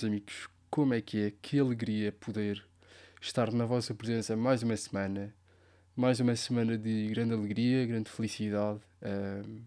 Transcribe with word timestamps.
meus 0.00 0.04
amigos, 0.04 0.48
como 0.70 0.94
é 0.94 1.00
que 1.02 1.26
é? 1.26 1.32
Que 1.42 1.58
alegria 1.58 2.10
poder 2.10 2.64
estar 3.20 3.52
na 3.52 3.66
vossa 3.66 3.94
presença 3.94 4.34
mais 4.34 4.62
uma 4.62 4.76
semana. 4.76 5.34
Mais 5.94 6.20
uma 6.20 6.34
semana 6.36 6.78
de 6.78 7.08
grande 7.08 7.34
alegria, 7.34 7.84
grande 7.84 8.08
felicidade. 8.08 8.80
Um, 9.02 9.62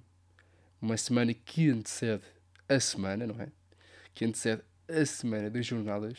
uma 0.81 0.97
semana 0.97 1.33
que 1.33 1.69
antecede 1.69 2.23
a 2.67 2.79
semana, 2.79 3.27
não 3.27 3.39
é? 3.39 3.49
Que 4.13 4.25
antecede 4.25 4.63
a 4.87 5.05
semana 5.05 5.51
das 5.51 5.65
jornadas 5.65 6.17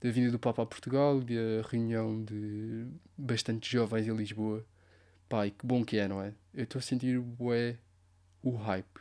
da 0.00 0.10
vinda 0.10 0.32
do 0.32 0.38
Papa 0.38 0.62
a 0.62 0.66
Portugal, 0.66 1.20
da 1.20 1.68
reunião 1.68 2.24
de 2.24 2.86
bastante 3.16 3.70
jovens 3.70 4.08
em 4.08 4.16
Lisboa. 4.16 4.64
Pai, 5.28 5.52
que 5.52 5.64
bom 5.64 5.84
que 5.84 5.98
é, 5.98 6.08
não 6.08 6.20
é? 6.20 6.32
Eu 6.52 6.64
estou 6.64 6.80
a 6.80 6.82
sentir 6.82 7.20
bué, 7.20 7.76
o 8.42 8.56
hype. 8.56 9.00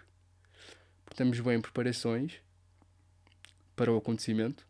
Estamos 1.10 1.40
bem 1.40 1.58
em 1.58 1.62
preparações 1.62 2.40
para 3.80 3.94
o 3.94 3.98
acontecimento. 3.98 4.68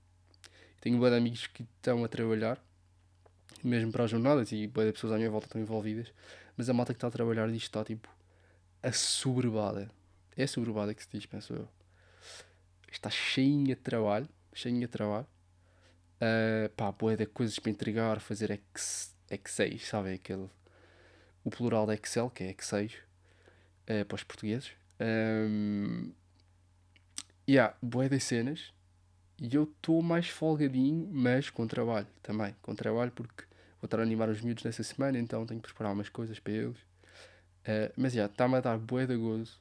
Tenho 0.80 1.00
bué 1.00 1.10
de 1.10 1.16
amigos 1.16 1.48
que 1.48 1.64
estão 1.64 2.06
a 2.06 2.08
trabalhar, 2.08 2.64
mesmo 3.64 3.92
para 3.92 4.04
as 4.04 4.12
jornadas, 4.12 4.52
e 4.52 4.68
bué 4.68 4.86
de 4.86 4.92
pessoas 4.92 5.14
à 5.14 5.18
minha 5.18 5.32
volta 5.32 5.48
estão 5.48 5.60
envolvidas. 5.60 6.14
Mas 6.56 6.70
a 6.70 6.74
malta 6.74 6.94
que 6.94 6.98
está 6.98 7.08
a 7.08 7.12
trabalhar 7.12 7.48
disto 7.48 7.64
está 7.64 7.84
tipo 7.84 8.08
assoberbada. 8.84 9.90
É 10.38 10.44
assoberbada 10.44 10.94
que 10.94 11.02
se 11.02 11.10
diz, 11.12 11.26
penso 11.26 11.54
eu. 11.54 11.68
Está 12.92 13.10
cheinha 13.10 13.76
de 13.76 13.82
trabalho, 13.82 14.30
cheinha 14.54 14.82
de 14.82 14.88
trabalho. 14.88 15.26
Uh, 16.22 16.70
pá, 16.76 16.92
bué 16.92 17.16
de 17.16 17.26
coisas 17.26 17.58
para 17.58 17.72
entregar, 17.72 18.20
fazer 18.20 18.52
X, 18.52 19.16
X6, 19.28 19.80
sabem? 19.80 20.14
Aquele, 20.14 20.48
o 21.44 21.50
plural 21.50 21.88
da 21.88 21.96
Excel, 21.96 22.30
que 22.30 22.44
é 22.44 22.54
X6, 22.54 22.94
uh, 22.94 24.06
para 24.06 24.16
os 24.16 24.24
portugueses. 24.24 24.72
Um, 25.02 26.12
e 27.48 27.58
há 27.58 27.74
bué 27.82 28.08
de 28.08 28.20
cenas 28.20 28.72
e 29.42 29.56
eu 29.56 29.64
estou 29.64 30.02
mais 30.02 30.28
folgadinho, 30.28 31.08
mas 31.12 31.50
com 31.50 31.66
trabalho 31.68 32.08
também. 32.22 32.56
Com 32.62 32.76
trabalho 32.76 33.12
porque 33.12 33.44
vou 33.82 33.88
estar 33.88 34.00
a 34.00 34.04
animar 34.04 34.30
os 34.30 34.42
miúdos 34.42 34.64
nessa 34.64 34.84
semana, 34.84 35.18
então 35.18 35.46
tenho 35.46 35.62
que 35.62 35.68
preparar 35.68 35.94
umas 35.94 36.10
coisas 36.10 36.40
para 36.40 36.54
eles. 36.54 36.78
Uh, 36.78 37.92
mas 37.96 38.14
já, 38.14 38.26
está-me 38.26 38.56
a 38.56 38.62
dar 38.62 38.78
bué 38.78 39.06
de 39.06 39.16
gozo 39.16 39.60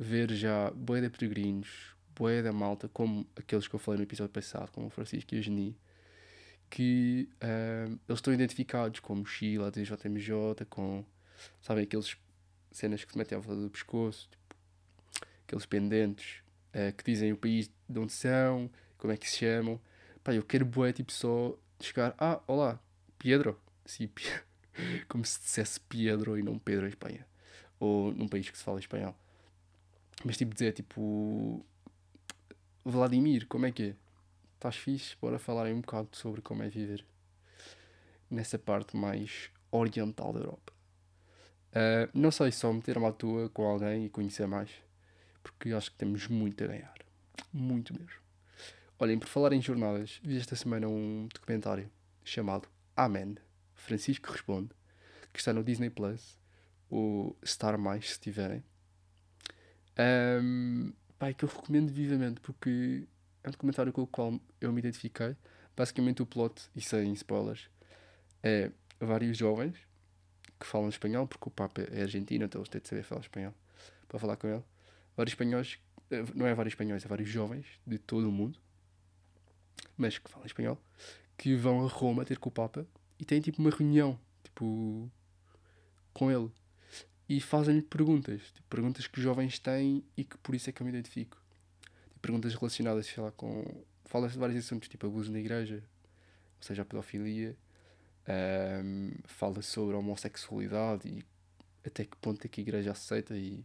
ver 0.00 0.32
já 0.32 0.70
bué 0.70 1.02
de 1.02 1.10
peregrinos, 1.10 1.94
bué 2.16 2.42
da 2.42 2.54
malta, 2.54 2.88
como 2.88 3.26
aqueles 3.36 3.68
que 3.68 3.74
eu 3.74 3.78
falei 3.78 3.98
no 3.98 4.04
episódio 4.04 4.32
passado, 4.32 4.70
como 4.72 4.86
o 4.86 4.90
Francisco 4.90 5.34
e 5.34 5.38
a 5.38 5.42
Geni, 5.42 5.76
que 6.70 7.28
uh, 7.34 7.98
eles 8.08 8.18
estão 8.18 8.32
identificados 8.32 8.98
com 9.00 9.16
mochila, 9.16 9.70
DJMJ, 9.70 10.64
com, 10.70 11.04
sabem, 11.60 11.84
aqueles 11.84 12.16
cenas 12.72 13.04
que 13.04 13.12
se 13.12 13.18
metem 13.18 13.36
à 13.36 13.40
volta 13.42 13.60
do 13.60 13.68
pescoço, 13.68 14.26
tipo, 14.30 14.56
aqueles 15.46 15.66
pendentes 15.66 16.42
uh, 16.68 16.96
que 16.96 17.04
dizem 17.04 17.34
o 17.34 17.36
país 17.36 17.70
de 17.86 17.98
onde 17.98 18.12
são, 18.12 18.70
como 19.00 19.12
é 19.12 19.16
que 19.16 19.28
se 19.28 19.38
chamam. 19.38 19.80
Pá, 20.22 20.34
eu 20.34 20.42
quero 20.44 20.64
bué, 20.64 20.92
tipo, 20.92 21.10
só 21.10 21.56
chegar, 21.80 22.14
ah, 22.18 22.40
olá, 22.46 22.78
Pedro. 23.18 23.58
Sim, 23.84 24.08
como 25.08 25.24
se 25.24 25.40
dissesse 25.40 25.80
Pedro 25.80 26.38
e 26.38 26.42
não 26.42 26.58
Pedro 26.58 26.86
em 26.86 26.90
Espanha. 26.90 27.26
Ou 27.80 28.12
num 28.12 28.28
país 28.28 28.48
que 28.48 28.58
se 28.58 28.62
fala 28.62 28.78
espanhol. 28.78 29.16
Mas 30.24 30.36
tipo 30.36 30.52
dizer, 30.52 30.72
tipo, 30.72 31.64
Vladimir, 32.84 33.46
como 33.46 33.66
é 33.66 33.72
que 33.72 33.82
é? 33.82 33.94
Estás 34.54 34.76
fixe? 34.76 35.16
Bora 35.20 35.38
falar 35.38 35.66
um 35.68 35.80
bocado 35.80 36.10
sobre 36.12 36.42
como 36.42 36.62
é 36.62 36.68
viver 36.68 37.04
nessa 38.30 38.58
parte 38.58 38.96
mais 38.96 39.50
oriental 39.70 40.32
da 40.34 40.40
Europa. 40.40 40.72
Uh, 41.70 42.10
não 42.12 42.30
sei, 42.30 42.52
só 42.52 42.70
meter-me 42.72 43.06
à 43.06 43.12
toa 43.12 43.48
com 43.48 43.64
alguém 43.64 44.04
e 44.04 44.10
conhecer 44.10 44.46
mais, 44.46 44.70
porque 45.42 45.72
acho 45.72 45.90
que 45.90 45.96
temos 45.96 46.28
muito 46.28 46.62
a 46.62 46.66
ganhar. 46.66 46.94
Muito 47.52 47.94
mesmo. 47.94 48.20
Olhem, 49.02 49.18
por 49.18 49.28
falar 49.28 49.54
em 49.54 49.62
jornadas, 49.62 50.20
vi 50.22 50.36
esta 50.36 50.54
semana 50.54 50.86
um 50.86 51.26
documentário 51.32 51.90
chamado 52.22 52.68
Amen, 52.94 53.36
Francisco 53.74 54.30
Responde, 54.30 54.68
que 55.32 55.38
está 55.38 55.54
no 55.54 55.64
Disney 55.64 55.88
Plus, 55.88 56.38
ou 56.90 57.34
Star 57.42 57.78
Mais, 57.78 58.10
se 58.10 58.20
tiverem. 58.20 58.62
Um, 60.42 60.92
pá, 61.18 61.32
que 61.32 61.46
eu 61.46 61.48
recomendo 61.48 61.90
vivamente, 61.90 62.42
porque 62.42 63.08
é 63.42 63.48
um 63.48 63.52
documentário 63.52 63.90
com 63.90 64.02
o 64.02 64.06
qual 64.06 64.38
eu 64.60 64.70
me 64.70 64.80
identifiquei. 64.80 65.34
Basicamente, 65.74 66.20
o 66.20 66.26
plot, 66.26 66.68
e 66.76 66.82
sem 66.82 67.10
spoilers, 67.14 67.70
é 68.42 68.70
vários 69.00 69.34
jovens 69.34 69.78
que 70.58 70.66
falam 70.66 70.90
espanhol, 70.90 71.26
porque 71.26 71.48
o 71.48 71.50
Papa 71.50 71.80
é 71.90 72.02
argentino, 72.02 72.44
então 72.44 72.60
eles 72.60 72.68
têm 72.68 72.82
de 72.82 72.88
saber 72.88 73.02
falar 73.02 73.22
espanhol 73.22 73.54
para 74.06 74.18
falar 74.18 74.36
com 74.36 74.46
ele. 74.46 74.64
Vários 75.16 75.32
espanhóis, 75.32 75.78
eh, 76.10 76.22
não 76.34 76.46
é 76.46 76.52
vários 76.52 76.72
espanhóis, 76.72 77.02
é 77.02 77.08
vários 77.08 77.30
jovens 77.30 77.64
de 77.86 77.96
todo 77.96 78.28
o 78.28 78.32
mundo 78.32 78.60
mas 80.00 80.18
que 80.18 80.30
falam 80.30 80.46
espanhol, 80.46 80.78
que 81.36 81.54
vão 81.54 81.84
a 81.84 81.88
Roma 81.88 82.24
ter 82.24 82.38
com 82.38 82.48
o 82.48 82.52
Papa 82.52 82.86
e 83.18 83.24
têm 83.24 83.40
tipo 83.40 83.60
uma 83.60 83.70
reunião, 83.70 84.18
tipo, 84.42 85.10
com 86.12 86.30
ele. 86.30 86.50
E 87.28 87.40
fazem-lhe 87.40 87.82
perguntas, 87.82 88.42
tipo, 88.52 88.68
perguntas 88.68 89.06
que 89.06 89.18
os 89.18 89.22
jovens 89.22 89.58
têm 89.58 90.02
e 90.16 90.24
que 90.24 90.36
por 90.38 90.54
isso 90.54 90.68
é 90.68 90.72
que 90.72 90.82
eu 90.82 90.84
me 90.84 90.90
identifico. 90.92 91.36
Tipo, 92.08 92.20
perguntas 92.20 92.54
relacionadas, 92.54 93.06
sei 93.06 93.22
lá, 93.22 93.30
com. 93.32 93.84
Fala-se 94.06 94.34
de 94.34 94.40
vários 94.40 94.64
assuntos, 94.64 94.88
tipo 94.88 95.06
abuso 95.06 95.30
na 95.30 95.38
igreja, 95.38 95.76
ou 96.56 96.62
seja, 96.62 96.82
a 96.82 96.84
pedofilia. 96.84 97.56
Um, 98.28 99.12
fala 99.24 99.62
sobre 99.62 99.96
a 99.96 99.98
homossexualidade 99.98 101.08
e 101.08 101.24
até 101.84 102.04
que 102.04 102.16
ponto 102.18 102.44
é 102.44 102.48
que 102.48 102.60
a 102.60 102.62
igreja 102.62 102.92
aceita 102.92 103.34
e 103.36 103.64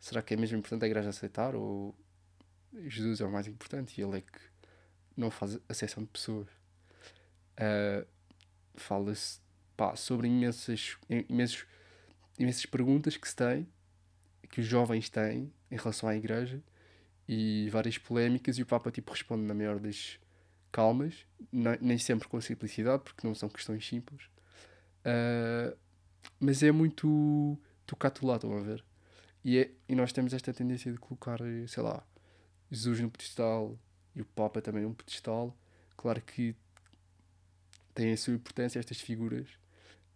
será 0.00 0.22
que 0.22 0.34
é 0.34 0.36
mesmo 0.36 0.58
importante 0.58 0.84
a 0.84 0.86
igreja 0.86 1.10
aceitar 1.10 1.54
ou 1.54 1.94
Jesus 2.86 3.20
é 3.20 3.24
o 3.24 3.30
mais 3.30 3.46
importante 3.46 4.00
e 4.00 4.02
ele 4.02 4.18
é 4.18 4.20
que 4.22 4.49
não 5.20 5.30
faz 5.30 5.58
acessão 5.68 6.02
de 6.02 6.08
pessoas. 6.08 6.48
Uh, 7.58 8.06
Fala-se 8.74 9.40
sobre 9.96 10.26
imensas, 10.26 10.96
imensos, 11.28 11.66
imensas 12.38 12.64
perguntas 12.66 13.16
que 13.16 13.28
se 13.28 13.36
tem, 13.36 13.68
que 14.50 14.60
os 14.60 14.66
jovens 14.66 15.08
têm 15.08 15.52
em 15.70 15.76
relação 15.76 16.08
à 16.08 16.16
igreja 16.16 16.62
e 17.28 17.68
várias 17.70 17.98
polémicas 17.98 18.58
e 18.58 18.62
o 18.62 18.66
Papa 18.66 18.90
tipo 18.90 19.12
responde 19.12 19.42
na 19.42 19.54
maior 19.54 19.78
das 19.78 20.18
calmas, 20.72 21.26
nem 21.52 21.98
sempre 21.98 22.28
com 22.28 22.40
simplicidade, 22.40 23.02
porque 23.02 23.26
não 23.26 23.34
são 23.34 23.48
questões 23.48 23.86
simples. 23.86 24.24
Uh, 25.04 25.76
mas 26.38 26.62
é 26.62 26.72
muito 26.72 27.58
tocado 27.86 28.26
lá, 28.26 28.36
estão 28.36 28.56
a 28.56 28.60
ver? 28.60 28.84
E, 29.44 29.58
é, 29.58 29.70
e 29.88 29.94
nós 29.94 30.12
temos 30.12 30.32
esta 30.32 30.52
tendência 30.52 30.92
de 30.92 30.98
colocar, 30.98 31.38
sei 31.66 31.82
lá, 31.82 32.02
Jesus 32.70 33.00
no 33.00 33.10
pedestal, 33.10 33.78
e 34.14 34.20
o 34.20 34.24
Papa 34.24 34.60
também 34.60 34.84
é 34.84 34.86
um 34.86 34.94
pedestal. 34.94 35.56
Claro 35.96 36.20
que 36.22 36.54
tem 37.94 38.12
a 38.12 38.16
sua 38.16 38.34
importância 38.34 38.78
estas 38.78 39.00
figuras, 39.00 39.48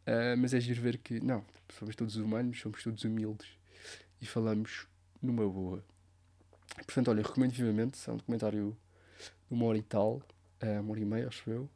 uh, 0.06 0.36
mas 0.38 0.54
é 0.54 0.60
giro 0.60 0.80
ver 0.80 0.98
que, 0.98 1.20
não, 1.20 1.44
somos 1.78 1.94
todos 1.94 2.16
humanos, 2.16 2.60
somos 2.60 2.82
todos 2.82 3.04
humildes 3.04 3.48
e 4.20 4.26
falamos 4.26 4.86
numa 5.20 5.48
boa. 5.48 5.84
Portanto, 6.76 7.08
olha, 7.08 7.22
recomendo 7.22 7.52
vivamente, 7.52 7.98
é 8.08 8.12
um 8.12 8.16
documentário 8.16 8.76
de 9.48 9.54
uma 9.54 9.66
hora 9.66 9.78
e 9.78 9.82
tal, 9.82 10.22
uh, 10.62 10.80
uma 10.80 10.92
hora 10.92 11.00
e 11.00 11.04
meia, 11.04 11.28
acho 11.28 11.48
eu. 11.50 11.70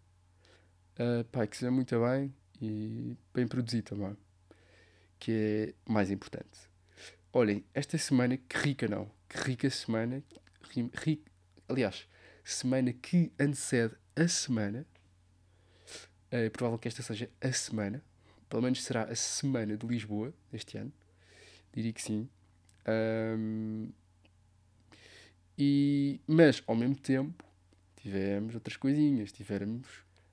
Uh, 0.99 1.25
pá, 1.31 1.47
que 1.47 1.57
se 1.57 1.65
vê 1.65 1.71
muito 1.71 1.95
bem 2.01 2.35
e 2.61 3.17
bem 3.33 3.47
produzido 3.47 3.91
também, 3.95 4.17
que 5.19 5.75
é 5.87 5.93
mais 5.93 6.11
importante. 6.11 6.69
Olhem, 7.33 7.65
esta 7.73 7.97
semana, 7.99 8.37
que 8.37 8.57
rica 8.57 8.89
não, 8.89 9.11
que 9.29 9.39
rica 9.39 9.71
semana, 9.71 10.23
ri, 11.05 11.23
aliás, 11.69 12.09
semana 12.45 12.93
que 12.93 13.33
antecede 13.39 13.95
a 14.17 14.27
semana. 14.27 14.87
É 16.31 16.51
provável 16.51 16.79
que 16.79 16.89
esta 16.89 17.03
seja 17.03 17.31
a 17.41 17.53
semana. 17.53 18.03
Pelo 18.49 18.63
menos 18.63 18.83
será 18.83 19.05
a 19.05 19.15
semana 19.15 19.77
de 19.77 19.87
Lisboa 19.87 20.33
este 20.53 20.79
ano. 20.79 20.93
Diria 21.73 21.93
que 21.93 22.03
sim. 22.03 22.29
Um, 22.87 23.93
e, 25.57 26.21
mas, 26.27 26.63
ao 26.67 26.75
mesmo 26.75 26.97
tempo, 26.97 27.45
tivemos 27.97 28.55
outras 28.55 28.77
coisinhas. 28.77 29.33
Tivemos 29.33 29.87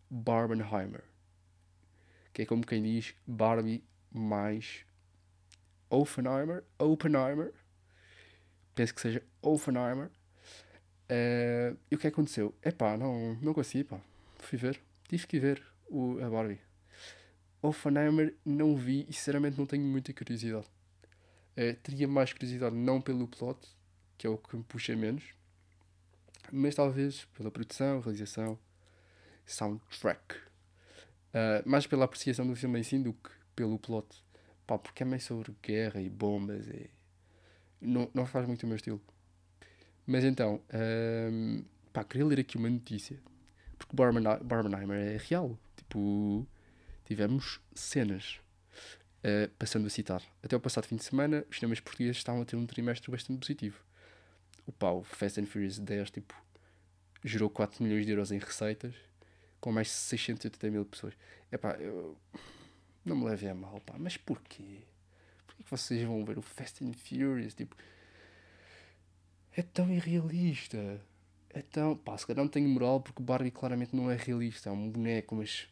Barbenheimer. 0.10 1.04
Que 2.32 2.44
é 2.44 2.46
como 2.46 2.66
quem 2.66 2.84
diz 2.84 3.14
Barbie 3.26 3.84
mais 4.12 4.86
Oppenheimer. 5.90 6.64
Oppenheimer. 6.78 7.54
Penso 8.74 8.94
que 8.94 9.02
seja 9.02 9.24
Oppenheimer. 9.42 10.12
Uh, 11.06 11.78
e 11.92 11.96
o 11.96 11.98
que 11.98 12.08
aconteceu? 12.08 12.54
É 12.62 12.72
pá, 12.72 12.98
não, 12.98 13.36
não 13.36 13.54
consegui, 13.54 13.84
pá. 13.84 14.00
Fui 14.40 14.58
ver. 14.58 14.80
Tive 15.08 15.28
que 15.28 15.40
ver 15.40 15.64
o, 15.88 16.20
a 16.24 16.30
Barbie. 16.30 16.60
Oppenheimer 17.62 18.36
não 18.46 18.76
vi 18.76 19.06
e 19.10 19.14
sinceramente 19.14 19.58
não 19.58 19.66
tenho 19.66 19.84
muita 19.84 20.14
curiosidade. 20.14 20.68
Uh, 21.58 21.76
teria 21.84 22.08
mais 22.08 22.34
curiosidade 22.34 22.76
não 22.76 23.02
pelo 23.02 23.28
plot, 23.28 23.60
que 24.18 24.28
é 24.28 24.30
o 24.30 24.38
que 24.38 24.56
me 24.56 24.64
puxa 24.64 24.96
menos, 24.96 25.24
mas 26.52 26.76
talvez 26.76 27.26
pela 27.38 27.52
produção, 27.52 28.00
realização, 28.02 28.60
soundtrack. 29.46 30.36
Uh, 30.36 31.68
mais 31.68 31.86
pela 31.86 32.06
apreciação 32.06 32.48
do 32.48 32.56
filme 32.56 32.80
em 32.80 32.84
si 32.84 32.98
do 32.98 33.14
que 33.14 33.30
pelo 33.56 33.78
plot. 33.78 34.24
Pá, 34.66 34.78
porque 34.78 35.04
é 35.04 35.06
meio 35.06 35.22
sobre 35.22 35.56
guerra 35.62 36.02
e 36.02 36.10
bombas 36.10 36.68
e. 36.68 36.90
Não, 37.80 38.10
não 38.14 38.26
faz 38.26 38.48
muito 38.48 38.64
o 38.64 38.68
meu 38.68 38.78
estilo. 38.78 39.02
Mas 40.06 40.24
então, 40.24 40.62
um, 41.32 41.64
pá, 41.92 42.04
queria 42.04 42.26
ler 42.26 42.40
aqui 42.40 42.58
uma 42.58 42.70
notícia. 42.70 43.18
Porque 43.78 43.96
Barbenheimer, 43.96 44.98
é 44.98 45.18
real. 45.18 45.58
Tipo, 45.76 46.48
tivemos 47.06 47.60
cenas. 47.74 48.40
Uh, 49.24 49.50
passando 49.58 49.88
a 49.88 49.90
citar. 49.90 50.22
Até 50.44 50.56
o 50.56 50.60
passado 50.60 50.86
fim 50.86 50.96
de 50.98 51.04
semana, 51.04 51.44
os 51.50 51.58
cinemas 51.58 51.80
portugueses 51.80 52.18
estavam 52.18 52.44
a 52.44 52.46
ter 52.46 52.56
um 52.56 52.66
trimestre 52.68 53.10
bastante 53.10 53.40
positivo. 53.40 53.80
O 54.68 54.72
pau, 54.72 55.04
Fast 55.04 55.42
and 55.42 55.48
Furious 55.48 55.80
10, 55.80 56.12
tipo, 56.12 56.36
gerou 57.24 57.50
4 57.50 57.84
milhões 57.84 58.06
de 58.06 58.12
euros 58.12 58.32
em 58.32 58.38
receitas, 58.38 58.94
com 59.60 59.72
mais 59.72 59.88
de 59.88 59.94
680 59.94 60.70
mil 60.70 60.86
pessoas. 60.86 61.16
É 61.52 61.58
pá, 61.58 61.72
eu... 61.72 62.16
não 63.04 63.16
me 63.16 63.26
levem 63.26 63.50
a 63.50 63.56
mal, 63.56 63.82
pá, 63.82 63.96
mas 63.98 64.16
porquê? 64.16 64.84
Porquê 65.48 65.64
que 65.64 65.72
vocês 65.72 66.04
vão 66.04 66.24
ver 66.24 66.38
o 66.38 66.42
Fast 66.44 66.86
and 66.86 66.94
Furious? 66.94 67.56
Tipo, 67.56 67.76
é 69.56 69.62
tão 69.62 69.92
irrealista. 69.92 71.02
É 71.50 71.62
tão. 71.62 71.96
Pá, 71.96 72.18
se 72.18 72.28
calhar 72.28 72.44
não 72.44 72.52
tenho 72.52 72.68
moral 72.68 73.00
porque 73.00 73.22
o 73.22 73.26
Barbie 73.26 73.52
claramente 73.52 73.96
não 73.96 74.12
é 74.12 74.16
realista, 74.16 74.70
é 74.70 74.72
um 74.72 74.90
boneco, 74.90 75.36
mas. 75.36 75.68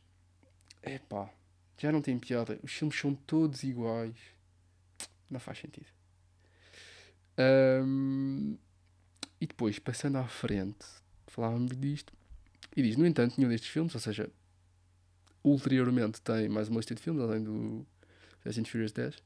É 0.81 0.97
pá, 0.97 1.29
já 1.77 1.91
não 1.91 2.01
tem 2.01 2.17
piada. 2.17 2.57
Os 2.63 2.71
filmes 2.71 2.97
são 2.97 3.13
todos 3.13 3.63
iguais. 3.63 4.15
Não 5.29 5.39
faz 5.39 5.59
sentido. 5.59 5.87
Um, 7.37 8.57
e 9.39 9.47
depois, 9.47 9.79
passando 9.79 10.17
à 10.17 10.27
frente, 10.27 10.85
falávamos 11.27 11.75
disto. 11.77 12.13
E 12.75 12.81
diz: 12.81 12.95
No 12.95 13.05
entanto, 13.05 13.35
nenhum 13.37 13.49
destes 13.49 13.69
filmes, 13.69 13.93
ou 13.93 14.01
seja, 14.01 14.29
ulteriormente 15.43 16.21
tem 16.21 16.47
mais 16.47 16.69
uma 16.69 16.77
lista 16.77 16.95
de 16.95 17.01
filmes, 17.01 17.21
além 17.21 17.43
do 17.43 17.85
Fast 18.39 18.61
and 18.61 18.65
Furious 18.65 18.93
10. 18.93 19.21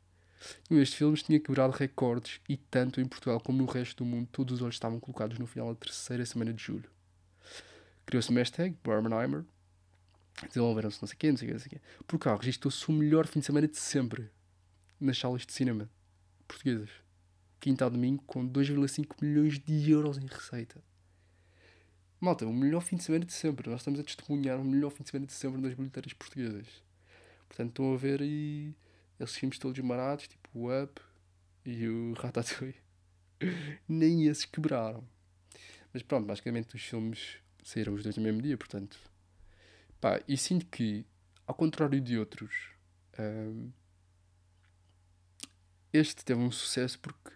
Nenhum 0.69 0.81
destes 0.81 0.98
filmes 0.98 1.24
tinha 1.24 1.39
quebrado 1.39 1.74
recordes 1.74 2.39
e 2.48 2.57
tanto 2.57 3.01
em 3.01 3.06
Portugal 3.06 3.39
como 3.39 3.57
no 3.57 3.66
resto 3.66 4.04
do 4.04 4.10
mundo, 4.10 4.28
todos 4.31 4.56
os 4.56 4.62
olhos 4.62 4.75
estavam 4.75 5.00
colocados 5.00 5.38
no 5.39 5.48
final 5.48 5.74
da 5.74 5.80
terceira 5.80 6.25
semana 6.25 6.54
de 6.54 6.63
julho. 6.63 6.89
Criou-se 8.06 8.30
uma 8.30 8.39
hashtag, 8.39 8.78
Barmenheimer, 8.84 9.44
desenvolveram-se 10.48 11.01
não 11.01 11.07
sei 11.07 11.18
quê, 11.18 11.31
não 11.31 11.38
sei 11.38 11.48
quê, 11.48 11.54
não 11.54 11.60
sei 11.60 11.69
quê. 11.69 11.81
Por 12.06 12.19
cá, 12.19 12.36
registrou-se 12.36 12.88
o 12.89 12.94
melhor 12.94 13.28
fim 13.28 13.39
de 13.39 13.45
semana 13.45 13.68
de 13.68 13.78
sempre 13.78 14.30
nas 15.00 15.18
salas 15.18 15.45
de 15.45 15.54
cinema 15.54 15.89
portuguesas. 16.48 16.90
Quinta 17.60 17.86
a 17.86 17.90
domingo, 17.90 18.24
com 18.25 18.48
2,5 18.48 19.16
milhões 19.22 19.60
de 19.60 19.92
euros 19.92 20.18
em 20.18 20.25
receita. 20.25 20.81
Malta, 22.19 22.45
o 22.45 22.54
melhor 22.54 22.81
fim 22.81 22.95
de 22.95 23.04
semana 23.04 23.25
de 23.25 23.33
sempre. 23.33 23.69
Nós 23.69 23.81
estamos 23.81 24.00
a 24.00 24.04
testemunhar 24.04 24.60
o 24.60 24.63
melhor 24.63 24.90
fim 24.90 25.04
de 25.04 25.10
semana 25.10 25.28
de 25.28 25.33
sempre 25.33 25.62
nas 25.62 25.74
bilheteiras 25.74 26.13
portuguesas. 26.13 26.68
Portanto, 27.48 27.69
estão 27.69 27.94
a 27.94 27.98
ver 27.98 28.22
aí 28.22 28.74
esses 29.19 29.36
filmes 29.36 29.58
todos 29.58 29.80
marados, 29.80 30.28
tipo 30.28 30.50
o 30.54 30.84
Up 30.84 31.02
e 31.66 31.88
o 31.88 32.14
Ratatouille. 32.14 32.75
Nem 33.88 34.28
esses 34.28 34.46
quebraram. 34.46 35.04
Mas 35.94 36.04
pronto, 36.04 36.25
basicamente 36.25 36.75
os 36.75 36.81
filmes 36.81 37.38
saíram 37.64 37.94
os 37.94 38.04
dois 38.04 38.16
no 38.18 38.24
mesmo 38.24 38.42
dia, 38.42 38.58
portanto. 38.58 39.00
Pá, 40.00 40.22
e 40.28 40.38
sinto 40.38 40.66
que, 40.68 41.06
ao 41.46 41.56
contrário 41.56 42.00
de 42.00 42.18
outros, 42.18 42.69
um, 43.19 43.72
este 45.92 46.24
teve 46.24 46.40
um 46.40 46.52
sucesso 46.52 47.00
porque 47.00 47.31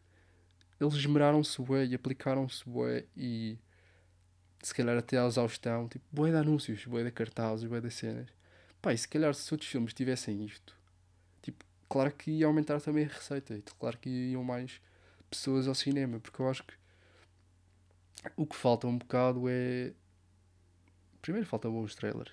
eles 0.80 0.94
esmeraram-se 0.94 1.62
bué 1.62 1.86
e 1.86 1.96
aplicaram-se 1.96 2.68
bué 2.68 3.06
e 3.16 3.58
se 4.62 4.74
calhar 4.74 4.98
até 4.98 5.18
à 5.18 5.26
exaustão, 5.26 5.88
tipo, 5.88 6.06
bué 6.12 6.30
de 6.32 6.38
anúncios, 6.38 6.86
bué 6.86 7.04
de 7.04 7.12
cartazes, 7.12 7.68
bué 7.68 7.82
de 7.82 7.90
cenas. 7.90 8.30
Pá, 8.82 8.94
e 8.94 8.98
se 8.98 9.08
calhar 9.08 9.34
se 9.34 9.52
outros 9.54 9.70
filmes 9.70 9.94
tivessem 9.94 10.44
isto, 10.46 10.78
claro 11.92 12.12
que 12.14 12.32
ia 12.32 12.46
aumentar 12.46 12.80
também 12.80 13.04
a 13.04 13.08
receita, 13.10 13.54
e 13.54 13.62
claro 13.78 13.98
que 13.98 14.10
iam 14.10 14.44
mais 14.44 14.80
pessoas 15.30 15.68
ao 15.68 15.76
cinema, 15.76 16.22
porque 16.22 16.42
eu 16.42 16.50
acho 16.50 16.64
que 16.64 16.74
o 18.38 18.46
que 18.46 18.56
falta 18.56 18.88
um 18.88 18.98
bocado 18.98 19.50
é. 19.50 19.92
Primeiro 21.22 21.46
falta 21.46 21.70
bons 21.70 21.94
trailers. 21.94 22.32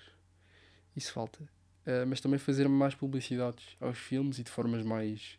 Isso 0.95 1.13
falta. 1.13 1.43
Uh, 1.43 2.07
mas 2.07 2.21
também 2.21 2.39
fazer 2.39 2.69
mais 2.69 2.95
publicidades 2.95 3.77
aos 3.81 3.99
filmes 3.99 4.39
e 4.39 4.45
de 4.45 4.51
formas 4.51 4.85
mais 4.85 5.39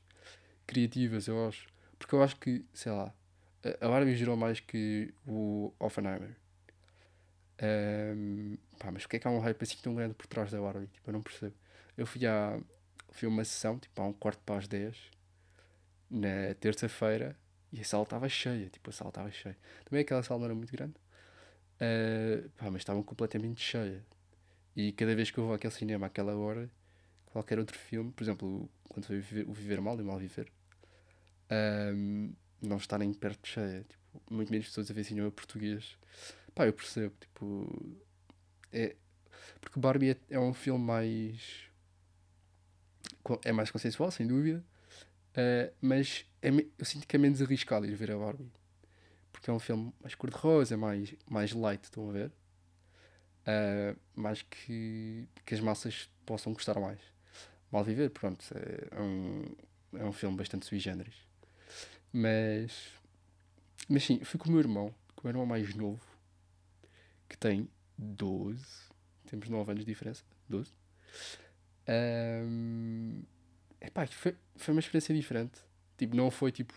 criativas, 0.67 1.27
eu 1.27 1.47
acho. 1.47 1.67
Porque 1.97 2.13
eu 2.13 2.21
acho 2.21 2.35
que, 2.37 2.65
sei 2.73 2.91
lá, 2.91 3.13
a 3.79 3.87
Barbie 3.87 4.15
gerou 4.15 4.35
mais 4.35 4.59
que 4.59 5.13
o 5.25 5.73
Oppenheimer. 5.79 6.35
Um, 7.61 8.57
pá, 8.77 8.91
mas 8.91 9.03
porque 9.03 9.17
é 9.17 9.19
que 9.19 9.27
há 9.27 9.31
um 9.31 9.39
hype 9.39 9.61
assim 9.61 9.77
tão 9.81 9.95
grande 9.95 10.13
por 10.13 10.27
trás 10.27 10.51
da 10.51 10.59
Barbie? 10.59 10.87
Tipo, 10.87 11.09
eu 11.09 11.13
não 11.13 11.21
percebo. 11.21 11.55
Eu 11.97 12.05
fui 12.05 12.25
a 12.25 12.59
fui 13.11 13.27
a 13.27 13.29
uma 13.29 13.43
sessão, 13.45 13.77
tipo, 13.79 14.01
há 14.01 14.05
um 14.05 14.13
quarto 14.13 14.41
para 14.45 14.59
as 14.59 14.67
10, 14.67 14.97
na 16.09 16.53
terça-feira, 16.59 17.35
e 17.71 17.81
a 17.81 17.83
sala 17.83 18.03
estava 18.03 18.27
cheia. 18.29 18.69
Tipo, 18.69 18.89
a 18.89 18.93
sala 18.93 19.09
estava 19.09 19.31
cheia. 19.31 19.57
Também 19.85 20.01
aquela 20.01 20.23
sala 20.23 20.39
não 20.39 20.45
era 20.45 20.55
muito 20.55 20.71
grande, 20.71 20.95
uh, 21.75 22.49
pá, 22.51 22.69
mas 22.71 22.81
estava 22.81 23.03
completamente 23.03 23.61
cheia. 23.61 24.03
E 24.75 24.91
cada 24.93 25.15
vez 25.15 25.31
que 25.31 25.37
eu 25.39 25.45
vou 25.45 25.53
àquele 25.53 25.73
cinema, 25.73 26.07
àquela 26.07 26.35
hora, 26.35 26.69
qualquer 27.27 27.59
outro 27.59 27.77
filme, 27.77 28.11
por 28.11 28.23
exemplo, 28.23 28.69
quando 28.87 29.05
foi 29.05 29.19
o 29.19 29.53
Viver 29.53 29.81
Mal 29.81 29.97
e 29.99 30.01
o 30.01 30.05
Mal 30.05 30.17
Viver, 30.19 30.51
um, 31.95 32.33
não 32.61 32.77
está 32.77 32.97
nem 32.97 33.13
perto 33.13 33.43
de 33.43 33.49
cheia. 33.49 33.85
Tipo, 33.87 33.99
muito 34.29 34.51
menos 34.51 34.67
pessoas 34.67 34.89
a 34.89 34.93
ver 34.93 35.03
cinema 35.03 35.31
português 35.31 35.97
Pá, 36.59 36.65
eu 36.65 36.73
percebo, 36.73 37.15
tipo. 37.19 37.97
É, 38.71 38.95
porque 39.61 39.79
Barbie 39.79 40.11
é, 40.11 40.17
é 40.31 40.39
um 40.39 40.53
filme 40.53 40.83
mais. 40.83 41.68
É 43.43 43.51
mais 43.51 43.71
consensual, 43.71 44.11
sem 44.11 44.25
dúvida. 44.25 44.63
Uh, 45.31 45.73
mas 45.81 46.25
é, 46.41 46.49
eu 46.49 46.85
sinto 46.85 47.07
que 47.07 47.15
é 47.15 47.19
menos 47.19 47.41
arriscado 47.41 47.85
ir 47.85 47.95
ver 47.95 48.11
a 48.11 48.17
Barbie. 48.17 48.51
Porque 49.31 49.49
é 49.49 49.53
um 49.53 49.59
filme 49.59 49.93
mais 50.01 50.15
cor-de-rosa, 50.15 50.75
mais, 50.75 51.13
mais 51.29 51.53
light, 51.53 51.83
estão 51.83 52.09
a 52.09 52.13
ver? 52.13 52.31
Uh, 53.41 53.97
mais 54.15 54.41
que, 54.41 55.27
que 55.45 55.53
as 55.53 55.59
massas 55.59 56.09
possam 56.25 56.53
gostar 56.53 56.79
mais. 56.79 56.99
Mal 57.71 57.83
Viver, 57.83 58.09
pronto, 58.09 58.43
é 58.91 59.01
um, 59.01 59.45
é 59.93 60.03
um 60.03 60.11
filme 60.11 60.35
bastante 60.35 60.65
sui 60.65 60.79
generis. 60.79 61.15
Mas, 62.11 62.91
mas 63.87 64.03
sim, 64.03 64.23
fui 64.23 64.39
com 64.39 64.49
o 64.49 64.51
meu 64.51 64.59
irmão, 64.59 64.93
com 65.15 65.21
o 65.21 65.23
meu 65.25 65.31
irmão 65.31 65.45
mais 65.45 65.75
novo, 65.75 66.01
que 67.27 67.37
tem 67.37 67.69
12. 67.97 68.63
Temos 69.27 69.47
9 69.47 69.71
anos 69.71 69.85
de 69.85 69.91
diferença. 69.91 70.23
12. 70.49 70.71
Um, 71.89 73.23
epá, 73.81 74.05
foi, 74.07 74.35
foi 74.55 74.73
uma 74.73 74.79
experiência 74.79 75.13
diferente. 75.15 75.59
Tipo, 75.97 76.15
não 76.15 76.29
foi 76.29 76.51
tipo. 76.51 76.73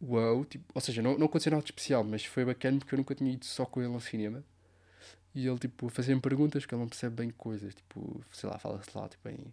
Uau, 0.00 0.44
tipo, 0.44 0.64
ou 0.74 0.80
seja, 0.80 1.02
não, 1.02 1.18
não 1.18 1.26
aconteceu 1.26 1.50
nada 1.50 1.62
de 1.62 1.70
especial, 1.70 2.04
mas 2.04 2.24
foi 2.24 2.44
bacana 2.44 2.78
porque 2.78 2.94
eu 2.94 2.98
nunca 2.98 3.14
tinha 3.14 3.32
ido 3.32 3.44
só 3.44 3.66
com 3.66 3.82
ele 3.82 3.92
ao 3.92 4.00
cinema. 4.00 4.44
E 5.34 5.46
ele, 5.46 5.58
tipo, 5.58 5.88
fazia-me 5.88 6.20
perguntas 6.20 6.64
que 6.66 6.74
ele 6.74 6.80
não 6.80 6.88
percebe 6.88 7.16
bem 7.16 7.30
coisas. 7.30 7.74
Tipo, 7.74 8.24
sei 8.32 8.48
lá, 8.48 8.58
fala-se 8.58 8.96
lá, 8.96 9.08
tipo, 9.08 9.28
em 9.28 9.52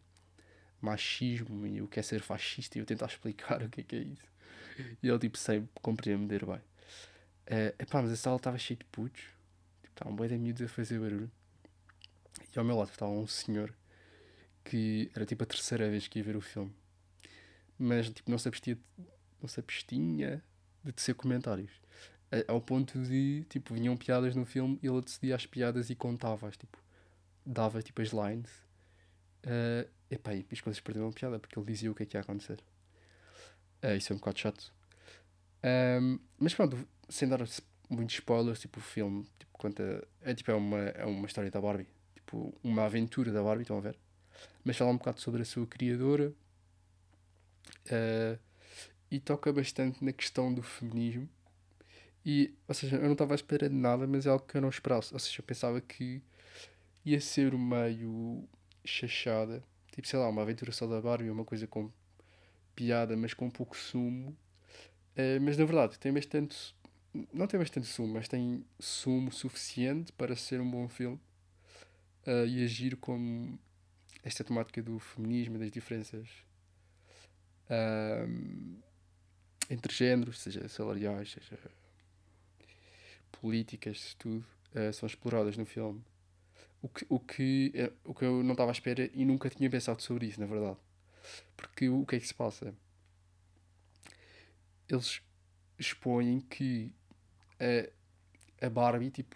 machismo 0.82 1.65
e 1.68 1.82
o 1.82 1.88
que 1.88 2.00
é 2.00 2.04
ser 2.04 2.22
fascista. 2.22 2.77
E 2.77 2.82
eu 2.82 2.86
tentar 2.86 3.08
explicar 3.08 3.62
o 3.63 3.70
que 3.70 3.82
é 3.82 3.84
que 3.84 3.96
é 3.96 4.00
isso. 4.00 4.27
E 5.01 5.08
ele, 5.08 5.20
tipo, 5.20 5.38
sem 5.38 5.68
compreender 5.82 6.46
bem. 6.46 6.58
Uh, 7.48 7.75
epá, 7.80 8.01
mas 8.01 8.12
a 8.12 8.15
sala 8.15 8.38
estava 8.38 8.58
cheia 8.58 8.77
de 8.77 8.86
putos. 8.86 9.22
Tipo, 9.82 9.94
estavam 9.94 10.13
um 10.13 10.15
boi 10.15 10.27
de 10.27 10.38
miúdos 10.38 10.62
a 10.62 10.68
fazer 10.68 11.00
barulho. 11.00 11.32
E 12.56 12.60
ao 12.60 12.65
meu 12.65 12.77
lado 12.77 12.89
estava 12.89 13.12
um 13.12 13.27
senhor 13.27 13.74
que 14.63 15.12
era 15.15 15.25
tipo 15.25 15.44
a 15.44 15.46
terceira 15.46 15.89
vez 15.89 16.08
que 16.08 16.20
ia 16.20 16.25
ver 16.25 16.36
o 16.36 16.42
filme. 16.42 16.74
Mas 17.77 18.10
tipo, 18.10 18.32
não 18.32 18.38
se 18.38 18.48
abstia, 18.48 18.77
não 19.42 19.48
se 19.48 19.60
abstinha 19.60 20.44
de 20.84 20.92
tecer 20.92 21.15
comentários. 21.15 21.72
ao 22.48 22.62
ponto 22.62 23.00
de, 23.01 23.46
tipo, 23.50 23.74
vinham 23.74 23.96
piadas 23.96 24.36
no 24.36 24.46
filme 24.46 24.80
e 24.82 24.88
ele 24.88 25.01
decidia 25.01 25.36
as 25.36 25.46
piadas 25.46 25.89
e 25.89 25.96
contava-as, 25.96 26.58
tipo, 26.58 26.77
dava 27.46 27.82
tipo 27.82 28.01
as 28.01 28.10
lines. 28.10 28.51
Uh, 29.46 29.88
epá, 30.10 30.34
e 30.34 30.46
as 30.51 30.62
coisas 30.62 30.80
perderam 30.82 31.10
a 31.10 31.13
piada 31.13 31.39
porque 31.39 31.58
ele 31.58 31.65
dizia 31.65 31.92
o 31.92 31.96
que 31.96 32.04
é 32.04 32.06
que 32.06 32.18
ia 32.18 32.22
acontecer. 32.22 32.60
Uh, 33.84 33.96
isso 33.96 34.12
é 34.12 34.15
um 34.15 34.20
bocado 34.20 34.39
chato. 34.39 34.74
Um, 35.63 36.20
mas 36.39 36.54
pronto, 36.54 36.77
sem 37.10 37.27
dar 37.27 37.39
muitos 37.89 38.15
spoilers, 38.15 38.60
tipo, 38.60 38.80
o 38.80 38.84
filme 38.84 39.25
tipo, 39.38 39.51
conta. 39.58 40.08
É, 40.22 40.34
tipo, 40.34 40.51
é, 40.51 40.56
uma, 40.56 40.80
é 40.80 41.06
uma 41.06 41.27
história 41.27 41.51
da 41.51 41.62
Barbie. 41.62 41.88
Tipo, 42.25 42.51
uma 42.63 42.86
aventura 42.86 43.32
da 43.32 43.44
Barbie, 43.44 43.62
estão 43.62 43.77
a 43.77 43.82
ver? 43.82 43.96
Mas 44.63 44.75
fala 44.75 44.89
um 44.89 44.98
bocado 44.98 45.22
sobre 45.22 45.44
a 45.44 45.46
sua 45.46 45.67
criadora. 45.67 46.34
Uh, 47.86 48.39
e 49.12 49.20
toca 49.20 49.53
bastante 49.53 50.03
na 50.03 50.12
questão 50.12 50.51
do 50.51 50.63
feminismo. 50.63 51.29
E, 52.25 52.51
ou 52.67 52.74
seja, 52.74 52.96
eu 52.96 53.03
não 53.03 53.12
estava 53.12 53.34
à 53.34 53.36
espera 53.36 53.70
de 53.70 53.75
nada, 53.75 54.08
mas 54.08 54.25
é 54.25 54.29
algo 54.29 54.44
que 54.44 54.58
eu 54.58 54.62
não 54.62 54.70
esperava. 54.70 55.05
Ou 55.13 55.20
seja, 55.20 55.39
eu 55.39 55.44
pensava 55.46 55.79
que 55.79 56.20
ia 57.05 57.22
ser 57.22 57.53
meio 57.53 58.50
chachada. 58.84 59.63
Tipo, 59.91 60.08
sei 60.08 60.17
lá, 60.17 60.27
uma 60.27 60.41
aventura 60.41 60.72
só 60.72 60.88
da 60.88 61.00
Barbie, 61.00 61.29
uma 61.29 61.46
coisa 61.46 61.67
com 61.67 61.91
piada, 62.75 63.15
mas 63.15 63.36
com 63.36 63.51
pouco 63.51 63.77
sumo. 63.77 64.36
Uh, 65.15 65.39
mas 65.41 65.58
na 65.58 65.63
verdade 65.63 65.98
tem 65.98 66.12
bastante 66.12 66.75
não 67.32 67.48
tem 67.48 67.58
bastante 67.58 67.88
sumo, 67.88 68.13
mas 68.15 68.27
tem 68.27 68.65
sumo 68.77 69.32
suficiente 69.32 70.12
para 70.12 70.36
ser 70.36 70.60
um 70.60 70.70
bom 70.70 70.89
filme 70.89 71.17
uh, 72.27 72.46
e 72.48 72.63
agir 72.63 72.96
como 72.98 73.60
esta 74.24 74.44
temática 74.44 74.82
do 74.82 75.00
feminismo, 75.00 75.60
das 75.60 75.72
diferenças 75.72 76.27
uh, 77.70 78.82
entre 79.70 79.94
géneros, 79.94 80.39
seja 80.39 80.67
salariais, 80.67 81.32
seja 81.32 81.60
políticas, 83.32 84.15
tudo, 84.15 84.46
uh, 84.74 84.94
são 84.94 85.08
exploradas 85.08 85.58
no 85.58 85.65
filme. 85.65 86.03
O 86.82 86.89
que, 86.89 87.05
o, 87.10 87.20
que, 87.20 87.74
uh, 87.75 88.10
o 88.10 88.13
que 88.13 88.25
eu 88.25 88.44
não 88.44 88.51
estava 88.51 88.72
à 88.72 88.74
espera 88.74 89.10
e 89.13 89.25
nunca 89.25 89.50
tinha 89.50 89.70
pensado 89.70 90.01
sobre 90.01 90.27
isso, 90.27 90.39
na 90.39 90.46
verdade. 90.46 90.77
Porque 91.55 91.89
o 91.89 92.05
que 92.05 92.15
é 92.15 92.20
que 92.20 92.27
se 92.27 92.34
passa? 92.34 92.74
Eles 94.88 95.22
expõem 95.79 96.39
que 96.41 96.91
a, 97.60 98.65
a 98.65 98.70
Barbie, 98.70 99.10
tipo, 99.10 99.36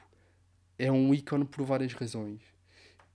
é 0.77 0.91
um 0.91 1.13
ícone 1.13 1.46
por 1.46 1.65
várias 1.65 1.93
razões. 1.93 2.41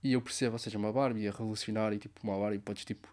E 0.05 0.13
eu 0.13 0.21
percebo, 0.21 0.53
ou 0.53 0.59
seja, 0.59 0.77
uma 0.77 0.93
Barbie 0.93 1.25
é 1.25 1.31
revolucionária, 1.31 1.97
tipo, 1.97 2.19
uma 2.21 2.37
Barbie 2.37 2.59
podes, 2.59 2.85
tipo, 2.85 3.11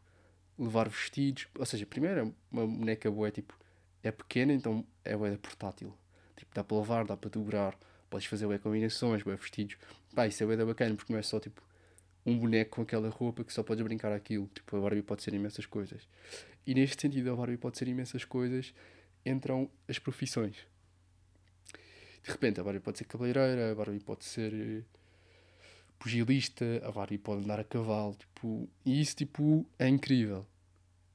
levar 0.58 0.90
vestidos. 0.90 1.48
Ou 1.58 1.64
seja, 1.64 1.86
primeiro, 1.86 2.20
é 2.20 2.32
uma 2.54 2.66
boneca 2.66 3.10
boa, 3.10 3.30
tipo, 3.30 3.58
é 4.02 4.12
pequena, 4.12 4.52
então 4.52 4.84
é 5.02 5.16
boa 5.16 5.34
portátil. 5.38 5.96
Tipo, 6.36 6.54
dá 6.54 6.62
para 6.62 6.76
levar, 6.76 7.06
dá 7.06 7.16
para 7.16 7.30
dobrar, 7.30 7.78
podes 8.10 8.26
fazer 8.26 8.44
boas 8.44 8.60
combinações, 8.60 9.22
boas 9.22 9.40
vestidos. 9.40 9.78
Pá, 10.14 10.26
isso 10.26 10.44
é 10.44 10.46
bem 10.46 10.66
bacana, 10.66 10.94
porque 10.94 11.10
não 11.10 11.18
é 11.18 11.22
só, 11.22 11.40
tipo, 11.40 11.62
um 12.26 12.38
boneco 12.38 12.76
com 12.76 12.82
aquela 12.82 13.08
roupa 13.08 13.42
que 13.42 13.54
só 13.54 13.62
podes 13.62 13.82
brincar 13.82 14.12
aquilo. 14.12 14.46
Tipo, 14.54 14.76
a 14.76 14.80
Barbie 14.82 15.00
pode 15.00 15.22
ser 15.22 15.32
imensas 15.32 15.64
coisas. 15.64 16.06
E 16.66 16.74
neste 16.74 17.00
sentido, 17.00 17.32
a 17.32 17.34
Barbie 17.34 17.56
pode 17.56 17.78
ser 17.78 17.88
imensas 17.88 18.26
coisas, 18.26 18.74
entram 19.24 19.70
as 19.88 19.98
profissões. 19.98 20.56
De 22.22 22.30
repente, 22.30 22.60
a 22.60 22.62
Barbie 22.62 22.80
pode 22.80 22.98
ser 22.98 23.04
cabeleireira, 23.04 23.72
a 23.72 23.74
Barbie 23.74 23.98
pode 23.98 24.26
ser 24.26 24.52
eh, 24.52 24.82
pugilista, 26.02 26.64
a 26.84 26.90
Barbie 26.90 27.16
pode 27.16 27.44
andar 27.44 27.60
a 27.60 27.64
cavalo, 27.64 28.16
tipo, 28.16 28.68
e 28.84 29.00
isso, 29.00 29.14
tipo, 29.14 29.64
é 29.78 29.86
incrível. 29.86 30.44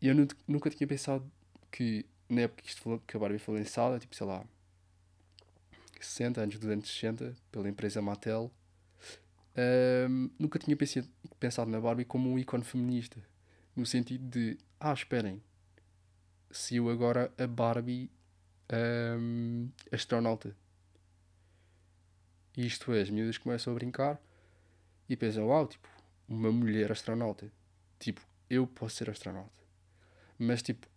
E 0.02 0.08
eu 0.08 0.16
nunca 0.48 0.70
tinha 0.70 0.88
pensado 0.88 1.30
que, 1.70 2.06
na 2.30 2.42
época 2.42 2.64
que, 2.64 2.70
isto 2.70 3.04
que 3.06 3.18
a 3.18 3.20
Barbie 3.20 3.38
foi 3.38 3.60
lançada, 3.60 4.00
tipo, 4.00 4.16
sei 4.16 4.26
lá, 4.26 4.46
60, 6.00 6.40
anos 6.40 6.58
dos 6.58 6.70
anos 6.70 6.88
60, 6.88 7.36
pela 7.52 7.68
empresa 7.68 8.02
Mattel, 8.02 8.50
um, 10.10 10.30
nunca 10.40 10.58
tinha 10.58 10.78
pensado, 10.78 11.10
pensado 11.38 11.70
na 11.70 11.82
Barbie 11.82 12.06
como 12.06 12.32
um 12.32 12.40
ícone 12.40 12.64
feminista. 12.64 13.22
No 13.76 13.86
sentido 13.86 14.24
de, 14.30 14.58
ah, 14.80 14.94
esperem, 14.94 15.44
se 16.50 16.78
eu 16.78 16.90
agora 16.90 17.30
a 17.38 17.46
Barbie 17.46 18.10
um, 19.20 19.68
astronauta. 19.92 20.56
Isto 22.56 22.94
é, 22.94 23.02
as 23.02 23.10
miúdas 23.10 23.38
começam 23.38 23.74
a 23.74 23.76
brincar 23.76 24.22
e 25.10 25.16
pensam, 25.16 25.48
uau, 25.48 25.68
tipo, 25.68 25.88
uma 26.28 26.52
mulher 26.52 26.92
astronauta. 26.92 27.52
Tipo, 28.00 28.22
eu 28.50 28.68
posso 28.68 28.98
ser 28.98 29.10
astronauta. 29.10 29.52
Mas, 30.38 30.62
tipo, 30.62 30.88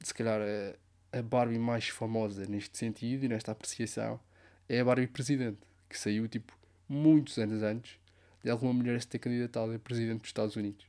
se 0.00 0.14
calhar 0.14 0.40
a, 0.40 1.18
a 1.18 1.22
Barbie 1.22 1.58
mais 1.58 1.88
famosa 1.88 2.46
neste 2.46 2.76
sentido 2.78 3.24
e 3.24 3.28
nesta 3.28 3.52
apreciação 3.52 4.20
é 4.68 4.80
a 4.80 4.84
Barbie 4.84 5.06
Presidente, 5.06 5.58
que 5.88 5.98
saiu, 5.98 6.28
tipo, 6.28 6.56
muitos 6.88 7.38
anos 7.38 7.62
antes 7.62 7.98
de 8.42 8.50
alguma 8.50 8.72
mulher 8.72 9.00
se 9.00 9.08
ter 9.08 9.18
candidatado 9.18 9.72
a 9.72 9.78
Presidente 9.78 10.20
dos 10.20 10.28
Estados 10.28 10.56
Unidos, 10.56 10.86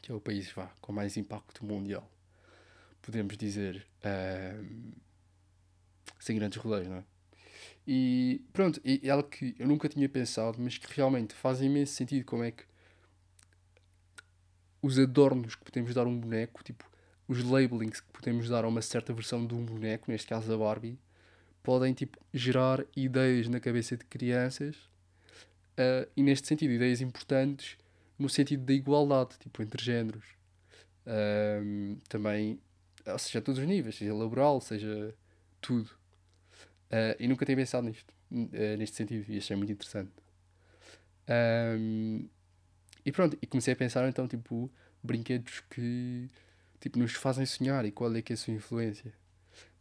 que 0.00 0.12
é 0.12 0.14
o 0.14 0.20
país 0.20 0.50
vá, 0.52 0.70
com 0.80 0.92
mais 0.92 1.16
impacto 1.16 1.64
mundial. 1.64 2.08
Podemos 3.02 3.36
dizer, 3.36 3.86
um, 4.04 4.92
sem 6.18 6.36
grandes 6.36 6.58
rolês, 6.58 6.86
não 6.86 6.96
é? 6.96 7.04
E 7.90 8.42
pronto, 8.52 8.78
e 8.84 9.00
ela 9.02 9.22
que 9.22 9.56
eu 9.58 9.66
nunca 9.66 9.88
tinha 9.88 10.06
pensado, 10.10 10.58
mas 10.60 10.76
que 10.76 10.94
realmente 10.94 11.32
faz 11.32 11.62
imenso 11.62 11.94
sentido 11.94 12.22
como 12.26 12.44
é 12.44 12.50
que 12.50 12.62
os 14.82 14.98
adornos 14.98 15.54
que 15.54 15.64
podemos 15.64 15.94
dar 15.94 16.04
a 16.04 16.08
um 16.08 16.20
boneco, 16.20 16.62
tipo, 16.62 16.84
os 17.26 17.42
labelings 17.42 18.02
que 18.02 18.12
podemos 18.12 18.46
dar 18.46 18.66
a 18.66 18.68
uma 18.68 18.82
certa 18.82 19.14
versão 19.14 19.46
de 19.46 19.54
um 19.54 19.64
boneco, 19.64 20.10
neste 20.10 20.26
caso 20.26 20.52
a 20.52 20.58
Barbie, 20.58 20.98
podem 21.62 21.94
tipo, 21.94 22.18
gerar 22.30 22.84
ideias 22.94 23.48
na 23.48 23.58
cabeça 23.58 23.96
de 23.96 24.04
crianças 24.04 24.76
uh, 25.78 26.06
e 26.14 26.22
neste 26.22 26.46
sentido, 26.46 26.74
ideias 26.74 27.00
importantes 27.00 27.78
no 28.18 28.28
sentido 28.28 28.66
da 28.66 28.74
igualdade, 28.74 29.38
tipo, 29.38 29.62
entre 29.62 29.82
géneros. 29.82 30.26
Uh, 31.06 31.96
também, 32.06 32.60
ou 33.06 33.18
seja, 33.18 33.38
a 33.38 33.42
todos 33.42 33.58
os 33.58 33.66
níveis, 33.66 33.96
seja 33.96 34.12
laboral, 34.12 34.60
seja 34.60 35.14
tudo. 35.58 35.88
Uh, 36.90 37.14
e 37.18 37.28
nunca 37.28 37.44
tinha 37.44 37.56
pensado 37.56 37.86
nisto, 37.86 38.10
uh, 38.30 38.76
neste 38.78 38.96
sentido, 38.96 39.30
e 39.30 39.38
achei 39.38 39.56
muito 39.56 39.72
interessante. 39.72 40.12
Um, 41.28 42.28
e 43.04 43.12
pronto, 43.12 43.36
e 43.40 43.46
comecei 43.46 43.74
a 43.74 43.76
pensar 43.76 44.08
então, 44.08 44.26
tipo, 44.26 44.70
brinquedos 45.02 45.60
que 45.70 46.28
tipo, 46.80 46.98
nos 46.98 47.12
fazem 47.12 47.44
sonhar 47.44 47.84
e 47.84 47.90
qual 47.90 48.14
é 48.14 48.22
que 48.22 48.32
é 48.32 48.34
a 48.34 48.36
sua 48.36 48.54
influência. 48.54 49.12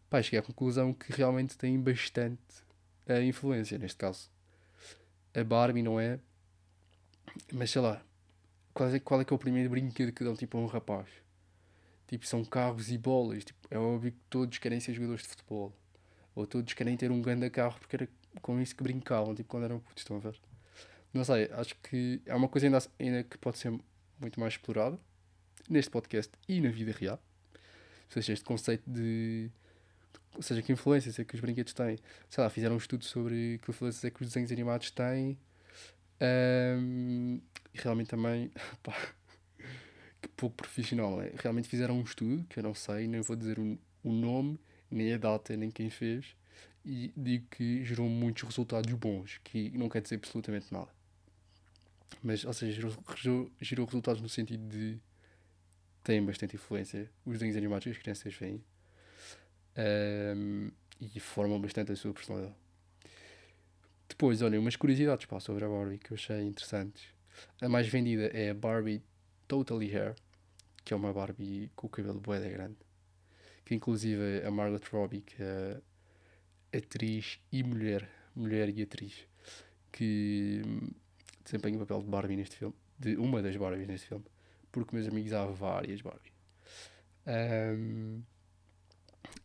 Pá, 0.09 0.21
cheguei 0.21 0.39
à 0.39 0.41
conclusão 0.43 0.93
que 0.93 1.11
realmente 1.11 1.57
tem 1.57 1.79
bastante 1.79 2.41
influência, 3.25 3.77
neste 3.77 3.97
caso. 3.97 4.29
A 5.33 5.43
Barbie 5.43 5.83
não 5.83 5.99
é, 5.99 6.19
mas 7.51 7.71
sei 7.71 7.81
lá, 7.81 8.01
qual 8.73 8.89
é, 8.89 8.99
qual 8.99 9.21
é 9.21 9.25
que 9.25 9.33
é 9.33 9.35
o 9.35 9.39
primeiro 9.39 9.69
brinquedo 9.69 10.11
que 10.11 10.23
dão 10.23 10.35
tipo 10.35 10.57
a 10.57 10.61
um 10.61 10.65
rapaz? 10.65 11.07
Tipo, 12.07 12.25
são 12.25 12.43
carros 12.45 12.91
e 12.91 12.97
bolas. 12.97 13.43
Tipo, 13.43 13.59
é 13.69 13.77
óbvio 13.77 14.11
que 14.11 14.19
todos 14.29 14.57
querem 14.57 14.79
ser 14.79 14.93
jogadores 14.93 15.23
de 15.23 15.29
futebol. 15.29 15.73
Ou 16.37 16.45
todos 16.45 16.71
querem 16.75 16.95
ter 16.95 17.09
um 17.09 17.19
grande 17.19 17.49
carro 17.49 17.79
porque 17.79 17.95
era 17.95 18.07
com 18.43 18.61
isso 18.61 18.75
que 18.75 18.83
brincavam, 18.83 19.33
tipo, 19.33 19.49
quando 19.49 19.63
eram 19.63 19.79
putos, 19.79 20.03
estão 20.03 20.17
a 20.17 20.19
ver? 20.19 20.39
Não 21.11 21.23
sei, 21.23 21.49
acho 21.51 21.75
que 21.81 22.21
é 22.27 22.35
uma 22.35 22.47
coisa 22.47 22.67
ainda, 22.67 22.77
ainda 22.99 23.23
que 23.23 23.39
pode 23.39 23.57
ser 23.57 23.71
muito 24.19 24.39
mais 24.39 24.53
explorada 24.53 24.99
neste 25.67 25.89
podcast 25.89 26.31
e 26.47 26.61
na 26.61 26.69
vida 26.69 26.91
real. 26.91 27.19
Ou 27.55 28.11
seja, 28.11 28.33
este 28.33 28.45
conceito 28.45 28.83
de. 28.85 29.49
Ou 30.35 30.43
seja, 30.43 30.61
que 30.61 30.71
influências 30.71 31.17
é 31.17 31.25
que 31.25 31.33
os 31.33 31.41
brinquedos 31.41 31.73
têm. 31.73 31.97
Sei 32.29 32.43
lá, 32.43 32.51
fizeram 32.51 32.75
um 32.75 32.77
estudo 32.77 33.03
sobre 33.03 33.59
que 33.63 33.71
influências 33.71 34.05
é 34.05 34.11
que 34.11 34.21
os 34.21 34.27
desenhos 34.27 34.51
animados 34.51 34.91
têm. 34.91 35.39
Um, 36.21 37.41
e 37.73 37.79
realmente 37.79 38.09
também. 38.09 38.51
Pá, 38.83 38.93
que 40.21 40.27
pouco 40.29 40.55
profissional, 40.55 41.19
é? 41.19 41.31
Realmente 41.35 41.67
fizeram 41.67 41.97
um 41.97 42.03
estudo, 42.03 42.45
que 42.47 42.59
eu 42.59 42.63
não 42.63 42.75
sei, 42.75 43.07
nem 43.07 43.21
vou 43.21 43.35
dizer 43.35 43.57
o, 43.57 43.75
o 44.03 44.11
nome, 44.11 44.59
nem 44.89 45.13
a 45.13 45.17
data, 45.17 45.55
nem 45.55 45.69
quem 45.69 45.89
fez, 45.89 46.35
e 46.85 47.11
digo 47.15 47.45
que 47.51 47.83
gerou 47.83 48.07
muitos 48.07 48.43
resultados 48.43 48.91
bons, 48.93 49.39
que 49.43 49.69
não 49.77 49.89
quer 49.89 50.01
dizer 50.01 50.15
absolutamente 50.15 50.71
nada. 50.71 50.89
Mas, 52.23 52.45
ou 52.45 52.53
seja, 52.53 52.73
gerou, 52.73 52.97
gerou, 53.15 53.51
gerou 53.59 53.85
resultados 53.85 54.21
no 54.21 54.29
sentido 54.29 54.65
de 54.69 54.97
têm 56.03 56.23
bastante 56.23 56.55
influência, 56.55 57.11
os 57.25 57.33
desenhos 57.33 57.57
animados 57.57 57.83
que 57.83 57.89
as 57.89 57.97
crianças 57.97 58.33
veem, 58.33 58.63
um, 60.35 60.71
e 61.01 61.19
formam 61.19 61.59
bastante 61.59 61.91
a 61.91 61.95
sua 61.95 62.13
personalidade. 62.13 62.55
Depois, 64.07 64.41
olha, 64.41 64.59
umas 64.59 64.77
curiosidades 64.77 65.25
pá, 65.25 65.39
sobre 65.39 65.65
a 65.65 65.67
Barbie 65.67 65.97
que 65.97 66.11
eu 66.11 66.15
achei 66.15 66.41
interessantes. 66.41 67.03
A 67.61 67.67
mais 67.67 67.87
vendida 67.87 68.27
é 68.27 68.49
a 68.49 68.53
Barbie 68.53 69.03
Totally 69.47 69.93
Hair, 69.93 70.15
que 70.83 70.93
é 70.93 70.95
uma 70.95 71.11
Barbie 71.11 71.69
com 71.75 71.87
o 71.87 71.89
cabelo 71.89 72.19
boeda 72.19 72.49
grande 72.49 72.86
que 73.67 73.75
inclusive 73.75 74.45
a 74.45 74.49
Margot 74.49 74.79
Robbie, 74.93 75.19
que 75.19 75.35
é 75.43 75.81
atriz 76.73 77.37
e 77.51 77.61
mulher, 77.63 78.09
mulher 78.33 78.69
e 78.69 78.81
atriz, 78.81 79.27
que 79.91 80.61
desempenha 81.43 81.75
o 81.75 81.79
papel 81.79 82.01
de 82.01 82.07
Barbie 82.07 82.37
neste 82.37 82.55
filme, 82.55 82.73
de 82.97 83.17
uma 83.17 83.41
das 83.41 83.57
Barbies 83.57 83.85
neste 83.85 84.07
filme, 84.07 84.23
porque 84.71 84.95
meus 84.95 85.05
amigos 85.05 85.33
há 85.33 85.45
várias 85.47 86.01
Barbies. 86.01 86.31
Um, 87.27 88.23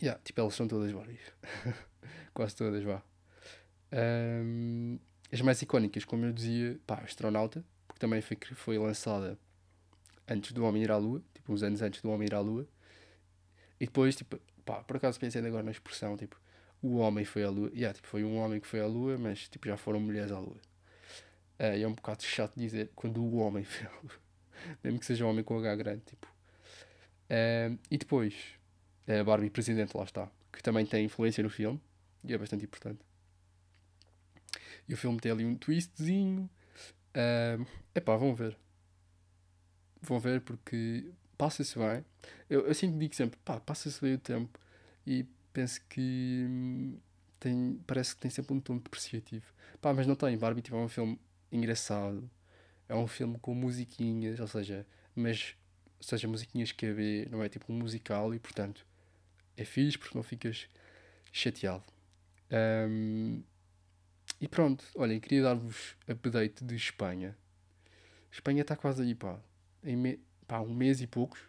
yeah, 0.00 0.20
tipo, 0.22 0.40
elas 0.40 0.54
são 0.54 0.68
todas 0.68 0.92
Barbies. 0.92 1.32
Quase 2.32 2.54
todas, 2.54 2.84
vá. 2.84 3.02
Um, 3.92 5.00
as 5.32 5.40
mais 5.40 5.60
icónicas, 5.62 6.04
como 6.04 6.26
eu 6.26 6.32
dizia, 6.32 6.78
pá, 6.86 7.00
Astronauta, 7.02 7.64
porque 7.88 7.98
também 7.98 8.20
foi, 8.22 8.38
foi 8.54 8.78
lançada 8.78 9.36
antes 10.28 10.52
do 10.52 10.62
Homem 10.62 10.84
ir 10.84 10.92
à 10.92 10.96
Lua, 10.96 11.20
tipo 11.34 11.52
uns 11.52 11.64
anos 11.64 11.82
antes 11.82 12.00
do 12.00 12.08
Homem 12.08 12.28
ir 12.28 12.34
à 12.36 12.40
Lua, 12.40 12.68
e 13.82 13.86
depois, 13.86 14.14
tipo, 14.14 14.38
pá, 14.64 14.84
por 14.84 14.96
acaso 14.96 15.18
pensei 15.18 15.44
agora 15.44 15.64
na 15.64 15.72
expressão, 15.72 16.16
tipo, 16.16 16.40
o 16.80 16.98
homem 16.98 17.24
foi 17.24 17.42
à 17.42 17.50
lua. 17.50 17.68
Yeah, 17.74 17.92
tipo, 17.92 18.06
foi 18.06 18.22
um 18.22 18.36
homem 18.36 18.60
que 18.60 18.66
foi 18.68 18.78
à 18.78 18.86
lua, 18.86 19.18
mas 19.18 19.48
tipo, 19.48 19.66
já 19.66 19.76
foram 19.76 19.98
mulheres 19.98 20.30
à 20.30 20.38
lua. 20.38 20.60
Uh, 21.58 21.82
é 21.82 21.88
um 21.88 21.92
bocado 21.92 22.22
chato 22.22 22.56
dizer 22.56 22.92
quando 22.94 23.20
o 23.20 23.38
homem 23.38 23.64
foi 23.66 23.88
à 23.88 23.90
lua. 23.90 24.12
Mesmo 24.84 25.00
que 25.00 25.06
seja 25.06 25.24
um 25.26 25.30
homem 25.30 25.42
com 25.42 25.58
H 25.58 25.74
grande, 25.74 26.02
tipo. 26.06 26.28
Uh, 27.28 27.76
e 27.90 27.98
depois, 27.98 28.36
a 29.08 29.24
Barbie 29.24 29.50
Presidente, 29.50 29.96
lá 29.96 30.04
está, 30.04 30.30
que 30.52 30.62
também 30.62 30.86
tem 30.86 31.04
influência 31.04 31.42
no 31.42 31.50
filme, 31.50 31.80
e 32.22 32.32
é 32.32 32.38
bastante 32.38 32.64
importante. 32.64 33.00
E 34.88 34.94
o 34.94 34.96
filme 34.96 35.18
tem 35.18 35.32
ali 35.32 35.44
um 35.44 35.56
twistzinho. 35.56 36.48
Uh, 37.16 37.66
epá, 37.96 38.14
vão 38.14 38.32
ver. 38.32 38.56
Vão 40.00 40.20
ver 40.20 40.40
porque 40.40 41.12
passa-se 41.42 41.76
bem. 41.76 42.04
Eu, 42.48 42.68
eu 42.68 42.74
sempre 42.74 42.98
digo 42.98 43.16
sempre, 43.16 43.36
pá, 43.44 43.58
passa-se 43.58 44.00
bem 44.00 44.14
o 44.14 44.18
tempo 44.18 44.60
e 45.04 45.26
penso 45.52 45.80
que 45.88 46.46
hum, 46.48 46.96
tem, 47.40 47.80
parece 47.84 48.14
que 48.14 48.20
tem 48.20 48.30
sempre 48.30 48.54
um 48.54 48.60
tom 48.60 48.78
depreciativo. 48.78 49.44
Pá, 49.80 49.92
mas 49.92 50.06
não 50.06 50.14
tem. 50.14 50.38
Barbie 50.38 50.62
tipo, 50.62 50.76
é 50.76 50.78
um 50.78 50.88
filme 50.88 51.18
engraçado, 51.50 52.30
é 52.88 52.94
um 52.94 53.08
filme 53.08 53.40
com 53.40 53.56
musiquinhas, 53.56 54.38
ou 54.38 54.46
seja, 54.46 54.86
mas 55.16 55.56
ou 55.98 56.04
seja, 56.04 56.28
musiquinhas 56.28 56.70
que 56.70 56.92
ver, 56.92 57.28
não 57.28 57.42
é 57.42 57.48
tipo 57.48 57.72
um 57.72 57.76
musical 57.76 58.32
e 58.32 58.38
portanto 58.38 58.86
é 59.56 59.64
fixe 59.64 59.98
porque 59.98 60.16
não 60.16 60.22
ficas 60.22 60.68
chateado. 61.32 61.82
Um, 62.88 63.42
e 64.40 64.46
pronto, 64.46 64.84
olhem, 64.94 65.18
queria 65.18 65.42
dar-vos 65.42 65.96
update 66.08 66.64
de 66.64 66.76
Espanha. 66.76 67.36
Espanha 68.30 68.62
está 68.62 68.76
quase 68.76 69.02
aí, 69.02 69.14
pá. 69.14 69.40
Em 69.82 69.96
me... 69.96 70.20
pá, 70.52 70.60
um 70.60 70.74
mês 70.74 71.00
e 71.00 71.06
poucos. 71.06 71.40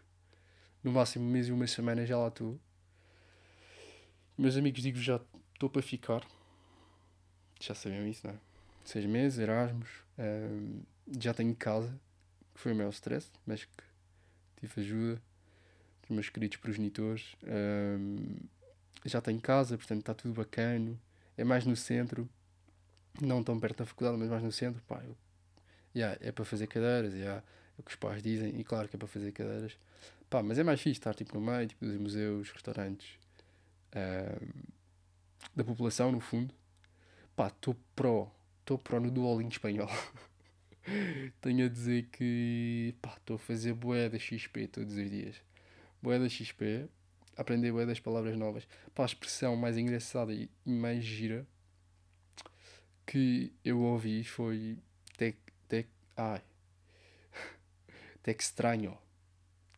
No 0.81 0.93
máximo 0.93 1.25
um 1.25 1.29
mês 1.29 1.49
e 1.49 1.51
uma 1.51 1.67
semana 1.67 2.05
já 2.05 2.17
lá 2.17 2.29
estou. 2.29 2.57
Meus 4.37 4.55
amigos, 4.55 4.81
digo 4.81 4.97
já 4.97 5.19
estou 5.53 5.69
para 5.69 5.81
ficar. 5.81 6.25
Já 7.59 7.75
sabiam 7.75 8.07
isso, 8.07 8.25
não 8.25 8.33
é? 8.33 8.37
Seis 8.85 9.05
meses, 9.05 9.39
Erasmus. 9.39 9.89
Um, 10.17 10.83
já 11.19 11.33
tenho 11.33 11.53
casa, 11.53 11.89
que 12.53 12.61
foi 12.61 12.71
o 12.71 12.75
meu 12.75 12.89
stress, 12.91 13.29
mas 13.45 13.65
que 13.65 13.83
tive 14.61 14.81
ajuda 14.81 15.21
dos 16.01 16.09
meus 16.09 16.29
queridos 16.29 16.57
progenitores. 16.57 17.35
Um, 17.43 18.37
já 19.03 19.19
tenho 19.19 19.41
casa, 19.41 19.77
portanto 19.77 19.99
está 19.99 20.13
tudo 20.13 20.33
bacana. 20.33 20.97
É 21.35 21.43
mais 21.43 21.65
no 21.65 21.75
centro, 21.75 22.29
não 23.21 23.43
tão 23.43 23.59
perto 23.59 23.79
da 23.79 23.85
faculdade, 23.85 24.17
mas 24.17 24.29
mais 24.29 24.43
no 24.43 24.51
centro. 24.51 24.81
Pá, 24.87 25.03
eu, 25.03 25.17
yeah, 25.93 26.17
é 26.21 26.31
para 26.31 26.45
fazer 26.45 26.67
cadeiras, 26.67 27.13
yeah, 27.13 27.43
o 27.83 27.85
que 27.85 27.91
os 27.91 27.97
pais 27.97 28.23
dizem, 28.23 28.59
e 28.59 28.63
claro 28.63 28.87
que 28.87 28.95
é 28.95 28.99
para 28.99 29.07
fazer 29.07 29.31
cadeiras. 29.31 29.77
Pá, 30.29 30.41
mas 30.41 30.57
é 30.57 30.63
mais 30.63 30.81
fixe 30.81 30.99
estar 30.99 31.13
tipo, 31.13 31.37
no 31.37 31.45
meio 31.45 31.67
tipo, 31.67 31.85
dos 31.85 31.97
museus, 31.97 32.49
restaurantes, 32.49 33.19
um, 33.95 34.63
da 35.55 35.63
população, 35.63 36.11
no 36.11 36.19
fundo. 36.19 36.53
Pá, 37.35 37.47
estou 37.47 37.75
pro, 37.95 38.31
estou 38.61 38.77
pro 38.77 38.99
no 38.99 39.11
Duolingo 39.11 39.51
espanhol. 39.51 39.89
Tenho 41.41 41.65
a 41.65 41.69
dizer 41.69 42.07
que 42.11 42.95
estou 43.17 43.35
a 43.35 43.39
fazer 43.39 43.73
boé 43.73 44.09
da 44.09 44.17
XP 44.17 44.67
todos 44.67 44.95
os 44.95 45.09
dias. 45.09 45.35
Boé 46.01 46.19
da 46.19 46.27
XP, 46.27 46.87
aprender 47.37 47.71
boé 47.71 47.85
das 47.85 47.99
palavras 47.99 48.37
novas. 48.37 48.67
Pá, 48.95 49.03
a 49.03 49.05
expressão 49.05 49.55
mais 49.55 49.77
engraçada 49.77 50.33
e, 50.33 50.49
mais 50.65 51.03
gira 51.03 51.45
que 53.05 53.51
eu 53.63 53.81
ouvi 53.81 54.23
foi 54.23 54.77
te, 55.17 55.35
te, 55.67 55.85
ai, 56.15 56.41
te 58.23 58.35
estranho. 58.39 58.97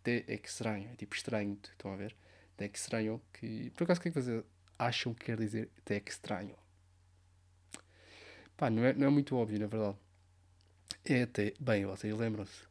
Te 0.03 0.23
estranho, 0.43 0.89
é 0.91 0.95
tipo 0.95 1.15
estranho, 1.15 1.57
estão 1.63 1.91
a 1.91 1.95
ver? 1.95 2.15
Te 2.55 2.69
estranho, 2.73 3.21
que 3.33 3.71
por 3.71 3.83
acaso 3.83 3.99
o 3.99 4.03
que 4.03 4.09
é 4.09 4.11
que 4.11 4.21
vocês 4.21 4.43
acham 4.77 5.13
que 5.13 5.25
quer 5.25 5.37
dizer 5.37 5.69
te 5.83 6.01
estranho? 6.07 6.55
Pá, 8.55 8.69
não 8.69 8.85
é, 8.85 8.93
não 8.93 9.07
é 9.07 9.09
muito 9.09 9.35
óbvio, 9.35 9.59
na 9.59 9.67
verdade. 9.67 9.97
É 11.03 11.23
até, 11.23 11.53
bem, 11.59 11.85
vocês 11.85 12.15
lembram-se, 12.15 12.63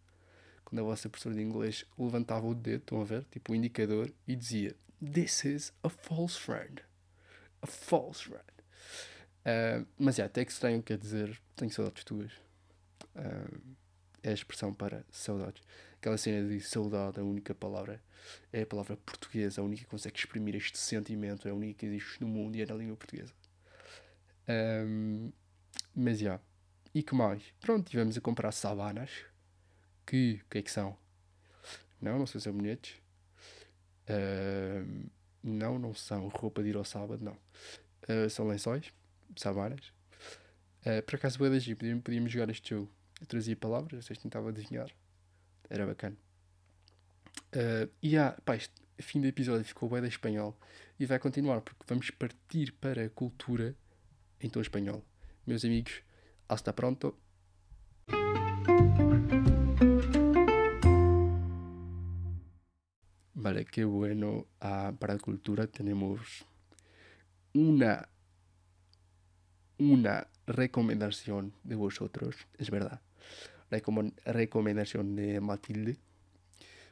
quando 0.65 0.81
a 0.81 0.85
vossa 0.85 1.09
professora 1.09 1.35
de 1.35 1.43
inglês 1.43 1.85
levantava 1.99 2.47
o 2.47 2.55
dedo, 2.55 2.81
estão 2.81 3.01
a 3.01 3.05
ver, 3.05 3.25
tipo 3.31 3.53
o 3.53 3.55
indicador, 3.55 4.11
e 4.27 4.35
dizia 4.35 4.75
This 5.13 5.45
is 5.45 5.73
a 5.83 5.89
false 5.89 6.39
friend. 6.39 6.83
A 7.61 7.67
false 7.67 8.25
friend. 8.25 8.45
Uh, 9.45 9.87
mas 9.99 10.19
é, 10.19 10.23
até 10.23 10.45
que 10.45 10.53
estranho 10.53 10.83
quer 10.83 10.97
dizer 10.97 11.39
tenho 11.57 11.71
saudades 11.71 12.05
tuas. 12.05 12.33
Uh, 13.15 13.61
é 14.25 14.31
a 14.31 14.35
expressão 14.35 14.73
para 14.73 15.05
saudades. 15.11 15.63
Aquela 15.99 16.17
cena 16.17 16.49
de 16.49 16.61
saudade, 16.61 17.21
a 17.21 17.23
única 17.23 17.55
palavra 17.55 18.03
é 18.53 18.63
a 18.63 18.67
palavra 18.67 18.97
portuguesa, 18.97 19.61
a 19.61 19.65
única 19.65 19.85
que 19.85 19.91
consegue 19.91 20.19
exprimir 20.19 20.57
este 20.57 20.79
sentimento, 20.79 21.47
é 21.47 21.51
a 21.51 21.55
única 21.55 21.81
que 21.81 21.87
existe 21.87 22.21
no 22.23 22.27
mundo 22.27 22.57
e 22.57 22.63
é 22.63 22.67
na 22.67 22.75
língua 22.75 22.97
portuguesa. 22.97 23.33
Um, 24.49 25.31
mas 25.95 26.19
já. 26.19 26.25
Yeah. 26.25 26.45
E 26.95 27.03
que 27.03 27.15
mais? 27.15 27.43
Pronto, 27.61 27.91
tivemos 27.91 28.17
a 28.17 28.21
comprar 28.21 28.53
sabanas. 28.53 29.11
Que, 30.07 30.41
que 30.51 30.59
é 30.59 30.63
que 30.63 30.71
são? 30.71 30.97
Não, 32.01 32.19
não 32.19 32.27
são 32.27 32.41
sabonetes. 32.41 32.97
Uh, 34.09 35.11
não, 35.43 35.79
não 35.79 35.95
são 35.95 36.29
roupa 36.29 36.63
de 36.63 36.71
ir 36.71 36.77
ao 36.77 36.85
sábado, 36.85 37.23
não. 37.23 37.37
Uh, 38.09 38.31
são 38.31 38.47
lençóis, 38.47 38.93
sabanas. 39.37 39.93
Uh, 40.87 41.03
por 41.05 41.17
acaso, 41.17 41.39
boa 41.39 41.51
podíamos, 41.51 42.03
podíamos 42.03 42.33
jogar 42.33 42.49
este 42.51 42.71
jogo. 42.71 42.91
Eu 43.25 43.29
trazia 43.29 43.57
palavras, 43.57 44.05
vocês 44.05 44.19
tentavam 44.19 44.51
adivinhar. 44.51 44.91
Era 45.71 45.87
bacana. 45.87 46.15
Uh, 47.57 47.91
e 48.03 48.19
há, 48.19 48.33
pá, 48.45 48.55
este 48.55 48.75
fim 49.01 49.19
do 49.19 49.27
episódio 49.27 49.65
ficou 49.65 49.89
bem 49.89 50.03
da 50.03 50.09
espanhol 50.09 50.55
e 51.01 51.07
vai 51.07 51.19
continuar 51.19 51.63
porque 51.63 51.85
vamos 51.89 52.11
partir 52.11 52.73
para 52.73 53.07
a 53.07 53.09
cultura 53.09 53.75
tom 54.53 54.61
espanhol. 54.61 55.03
Meus 55.47 55.65
amigos, 55.65 56.03
hasta 56.47 56.75
pronto. 56.75 57.19
Vale, 63.35 63.65
qué 63.65 63.87
bueno. 63.87 64.47
Uh, 64.61 64.95
para 64.99 65.19
cultura 65.19 65.67
tenemos 65.67 66.45
una, 67.55 68.07
una 69.79 70.29
recomendación 70.47 71.55
de 71.65 71.75
vosotros, 71.75 72.37
es 72.59 72.71
verdad. 72.71 73.01
Recom 73.71 74.11
recomendação 74.27 75.03
de 75.05 75.41
Matilde. 75.41 75.99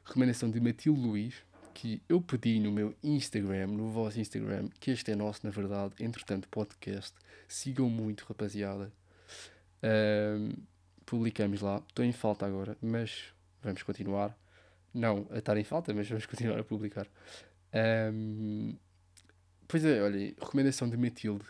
Recomendação 0.04 0.50
de 0.50 0.60
Matilde 0.60 1.00
Luiz, 1.00 1.34
que 1.72 2.02
eu 2.08 2.20
pedi 2.20 2.58
no 2.58 2.72
meu 2.72 2.94
Instagram, 3.02 3.68
no 3.68 3.90
vosso 3.90 4.20
Instagram, 4.20 4.68
que 4.80 4.90
este 4.90 5.12
é 5.12 5.16
nosso, 5.16 5.40
na 5.44 5.50
verdade, 5.50 5.94
entretanto, 6.00 6.48
podcast. 6.48 7.14
Sigam 7.46 7.88
muito, 7.88 8.24
rapaziada. 8.24 8.92
Um, 9.82 10.52
publicamos 11.06 11.60
lá. 11.60 11.82
Estou 11.88 12.04
em 12.04 12.12
falta 12.12 12.46
agora, 12.46 12.76
mas 12.80 13.32
vamos 13.62 13.82
continuar. 13.82 14.36
Não 14.92 15.26
a 15.30 15.38
estar 15.38 15.56
em 15.56 15.64
falta, 15.64 15.92
mas 15.94 16.08
vamos 16.08 16.26
continuar 16.26 16.58
a 16.58 16.64
publicar. 16.64 17.06
Um, 18.12 18.76
pois 19.68 19.84
é, 19.84 20.02
olha, 20.02 20.34
recomendação 20.40 20.88
de 20.88 20.96
Matilde. 20.96 21.44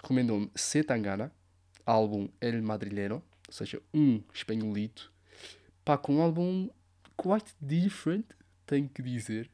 Recomendou-me 0.00 0.50
C 0.54 0.82
Tangana, 0.82 1.32
álbum 1.84 2.28
El 2.40 2.62
Madrileno, 2.62 3.22
ou 3.48 3.52
seja, 3.52 3.82
um 3.92 4.22
espanholito. 4.32 5.12
Pá, 5.84 5.98
com 5.98 6.16
um 6.16 6.22
álbum 6.22 6.70
quite 7.16 7.52
different, 7.60 8.26
tenho 8.64 8.88
que 8.88 9.02
dizer. 9.02 9.50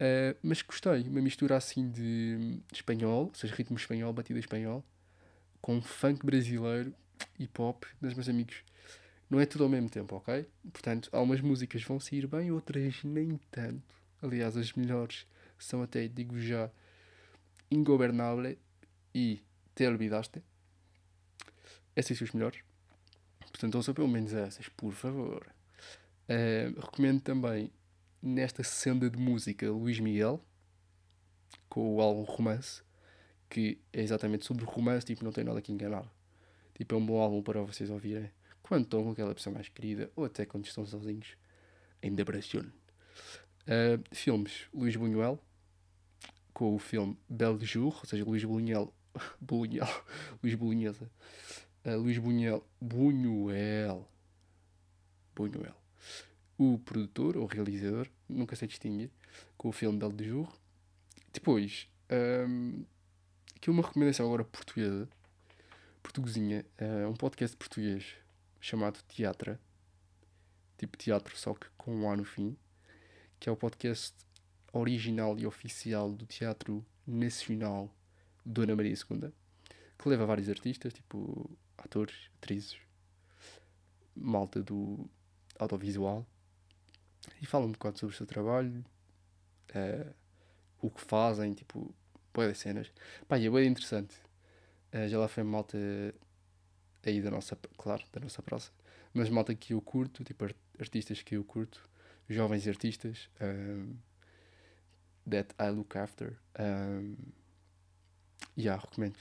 Uh, 0.00 0.36
mas 0.42 0.60
gostei, 0.62 1.02
uma 1.02 1.20
mistura 1.20 1.56
assim 1.56 1.88
de 1.88 2.60
espanhol, 2.72 3.26
ou 3.26 3.34
seja, 3.34 3.54
ritmo 3.54 3.76
espanhol, 3.76 4.12
batida 4.12 4.40
espanhol, 4.40 4.84
com 5.60 5.80
funk 5.80 6.26
brasileiro, 6.26 6.92
hip 7.38 7.62
hop, 7.62 7.84
dos 8.00 8.14
meus 8.14 8.28
amigos 8.28 8.64
não 9.32 9.40
é 9.40 9.46
tudo 9.46 9.64
ao 9.64 9.70
mesmo 9.70 9.88
tempo, 9.88 10.14
ok? 10.14 10.46
Portanto, 10.70 11.08
algumas 11.10 11.40
músicas 11.40 11.82
vão 11.82 11.98
sair 11.98 12.26
bem, 12.26 12.52
outras 12.52 13.02
nem 13.02 13.40
tanto. 13.50 13.82
Aliás, 14.20 14.58
as 14.58 14.74
melhores 14.74 15.26
são 15.58 15.82
até, 15.82 16.06
digo 16.06 16.38
já, 16.38 16.70
Ingobernable 17.70 18.58
e 19.14 19.42
Te 19.74 19.86
Olvidaste. 19.86 20.42
Essas 21.96 22.18
são 22.18 22.26
as 22.26 22.32
melhores. 22.34 22.60
Portanto, 23.62 23.76
ouçam 23.76 23.94
pelo 23.94 24.08
menos 24.08 24.34
essas, 24.34 24.68
por 24.70 24.92
favor. 24.92 25.46
Uh, 26.28 26.80
recomendo 26.80 27.20
também, 27.20 27.70
nesta 28.20 28.64
senda 28.64 29.08
de 29.08 29.16
música, 29.16 29.70
Luís 29.70 30.00
Miguel, 30.00 30.44
com 31.68 31.94
o 31.94 32.00
álbum 32.00 32.24
Romance, 32.24 32.82
que 33.48 33.78
é 33.92 34.02
exatamente 34.02 34.44
sobre 34.44 34.64
romance, 34.64 35.06
tipo, 35.06 35.22
não 35.22 35.30
tem 35.30 35.44
nada 35.44 35.62
que 35.62 35.70
enganar. 35.70 36.12
Tipo, 36.74 36.96
é 36.96 36.98
um 36.98 37.06
bom 37.06 37.20
álbum 37.20 37.40
para 37.40 37.62
vocês 37.62 37.88
ouvirem 37.88 38.32
quando 38.64 38.82
estão 38.82 39.04
com 39.04 39.12
aquela 39.12 39.32
pessoa 39.32 39.54
mais 39.54 39.68
querida 39.68 40.10
ou 40.16 40.24
até 40.24 40.44
quando 40.44 40.66
estão 40.66 40.84
sozinhos 40.84 41.36
em 42.02 42.12
depressão. 42.12 42.62
Uh, 42.62 44.02
filmes: 44.12 44.66
Luís 44.74 44.96
Buñuel, 44.96 45.38
com 46.52 46.74
o 46.74 46.80
filme 46.80 47.16
Belle 47.28 47.64
Jour, 47.64 47.96
ou 47.96 48.06
seja, 48.06 48.24
Luís 48.24 48.42
Buñuel, 48.42 48.92
Buñuel, 49.40 49.86
Luís 50.42 50.56
Buñuel, 50.56 50.96
Luís 51.84 52.18
Buñuel, 52.18 52.62
Buñuel, 52.80 54.04
Buñuel, 55.34 55.74
o 56.56 56.78
produtor 56.78 57.36
ou 57.36 57.46
realizador, 57.46 58.08
nunca 58.28 58.54
sei 58.54 58.68
distinguir, 58.68 59.10
com 59.56 59.68
o 59.68 59.72
filme 59.72 59.98
Belle 59.98 60.24
Jour. 60.24 60.48
Depois, 61.32 61.88
um, 62.48 62.84
aqui 63.56 63.68
uma 63.68 63.82
recomendação 63.82 64.26
agora 64.26 64.44
portuguesa, 64.44 65.08
portuguesinha, 66.02 66.64
uh, 66.80 67.08
um 67.08 67.14
podcast 67.14 67.56
português 67.56 68.14
chamado 68.60 69.02
Teatra, 69.02 69.58
tipo 70.78 70.96
teatro, 70.96 71.36
só 71.36 71.52
que 71.54 71.66
com 71.76 71.94
um 71.94 72.10
A 72.10 72.16
no 72.16 72.24
fim, 72.24 72.56
que 73.40 73.48
é 73.48 73.52
o 73.52 73.56
podcast 73.56 74.14
original 74.72 75.36
e 75.36 75.46
oficial 75.46 76.12
do 76.12 76.26
Teatro 76.26 76.84
Nacional 77.04 77.92
Dona 78.44 78.76
Maria 78.76 78.94
II, 78.94 79.32
que 79.98 80.08
leva 80.08 80.26
vários 80.26 80.48
artistas, 80.48 80.92
tipo 80.92 81.50
atores, 81.84 82.30
atrizes, 82.36 82.76
malta 84.14 84.62
do 84.62 85.08
audiovisual, 85.58 86.26
e 87.40 87.46
fala 87.46 87.66
um 87.66 87.72
bocado 87.72 87.98
sobre 87.98 88.14
o 88.14 88.16
seu 88.16 88.26
trabalho, 88.26 88.84
uh, 89.70 90.14
o 90.80 90.90
que 90.90 91.00
fazem, 91.00 91.54
tipo, 91.54 91.94
boas 92.34 92.58
cenas. 92.58 92.90
Pá, 93.28 93.38
e 93.38 93.46
é 93.46 93.50
bem 93.50 93.68
interessante. 93.68 94.14
Uh, 94.92 95.08
já 95.08 95.18
lá 95.18 95.28
foi 95.28 95.42
malta 95.42 95.78
aí 97.04 97.20
da 97.20 97.30
nossa, 97.30 97.56
claro, 97.76 98.04
da 98.12 98.20
nossa 98.20 98.42
praça, 98.42 98.70
mas 99.12 99.28
malta 99.28 99.54
que 99.54 99.72
eu 99.72 99.80
curto, 99.80 100.24
tipo 100.24 100.46
artistas 100.78 101.22
que 101.22 101.36
eu 101.36 101.44
curto, 101.44 101.88
jovens 102.28 102.66
artistas, 102.66 103.28
um, 103.40 103.96
that 105.28 105.54
I 105.58 105.70
look 105.70 105.96
after. 105.96 106.38
Um, 106.58 107.16
E 108.56 108.62
yeah, 108.62 108.80
recomendo. 108.80 109.16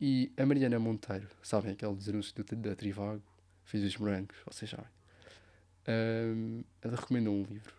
E 0.00 0.32
a 0.36 0.46
Mariana 0.46 0.78
Monteiro, 0.78 1.28
sabem 1.42 1.72
aquele 1.72 1.94
dos 1.94 2.08
anúncios 2.08 2.32
da, 2.32 2.74
Trivago, 2.74 3.22
fez 3.64 3.84
os 3.84 3.96
morangos, 3.98 4.36
vocês 4.46 4.70
sabem. 4.70 4.86
Um, 5.86 6.64
ela 6.80 6.96
recomendou 6.96 7.34
um 7.34 7.42
livro 7.42 7.74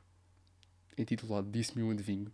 intitulado 0.97 1.49
Disse-me 1.49 1.83
um 1.83 1.91
Adivinho, 1.91 2.31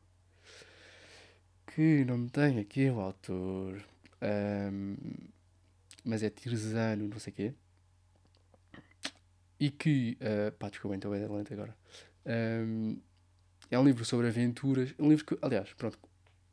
que 1.67 2.03
não 2.05 2.27
tem 2.27 2.59
aqui 2.59 2.89
o 2.89 2.99
autor, 2.99 3.81
um, 4.21 4.97
mas 6.03 6.23
é 6.23 6.29
Tirzano, 6.29 7.07
não 7.07 7.19
sei 7.19 7.31
o 7.31 7.35
quê. 7.35 7.53
E 9.59 9.71
que, 9.71 10.17
uh, 10.21 10.51
pá, 10.57 10.69
desculpa, 10.69 10.95
então 10.95 11.13
é 11.13 11.27
lento 11.27 11.53
agora. 11.53 11.75
Um, 12.25 12.99
é 13.71 13.79
um 13.79 13.83
livro 13.83 14.05
sobre 14.05 14.27
aventuras. 14.27 14.93
Um 14.99 15.09
livro 15.09 15.25
que, 15.25 15.37
aliás, 15.41 15.73
pronto, 15.73 15.97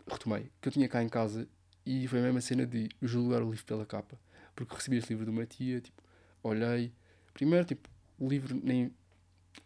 retomei, 0.07 0.51
que 0.61 0.69
eu 0.69 0.73
tinha 0.73 0.89
cá 0.89 1.03
em 1.03 1.09
casa 1.09 1.47
e 1.87 2.07
foi 2.09 2.21
a 2.21 2.23
mesma 2.23 2.41
cena 2.41 2.67
de 2.67 2.89
julgar 3.03 3.43
o 3.43 3.51
livro 3.51 3.65
pela 3.65 3.85
capa. 3.85 4.19
Porque 4.55 4.75
recebi 4.75 4.97
este 4.97 5.11
livro 5.11 5.25
de 5.25 5.31
uma 5.31 5.47
tia, 5.47 5.81
tipo, 5.81 6.03
olhei. 6.43 6.93
Primeiro, 7.33 7.65
tipo, 7.65 7.89
o 8.19 8.29
livro 8.29 8.59
nem. 8.63 8.93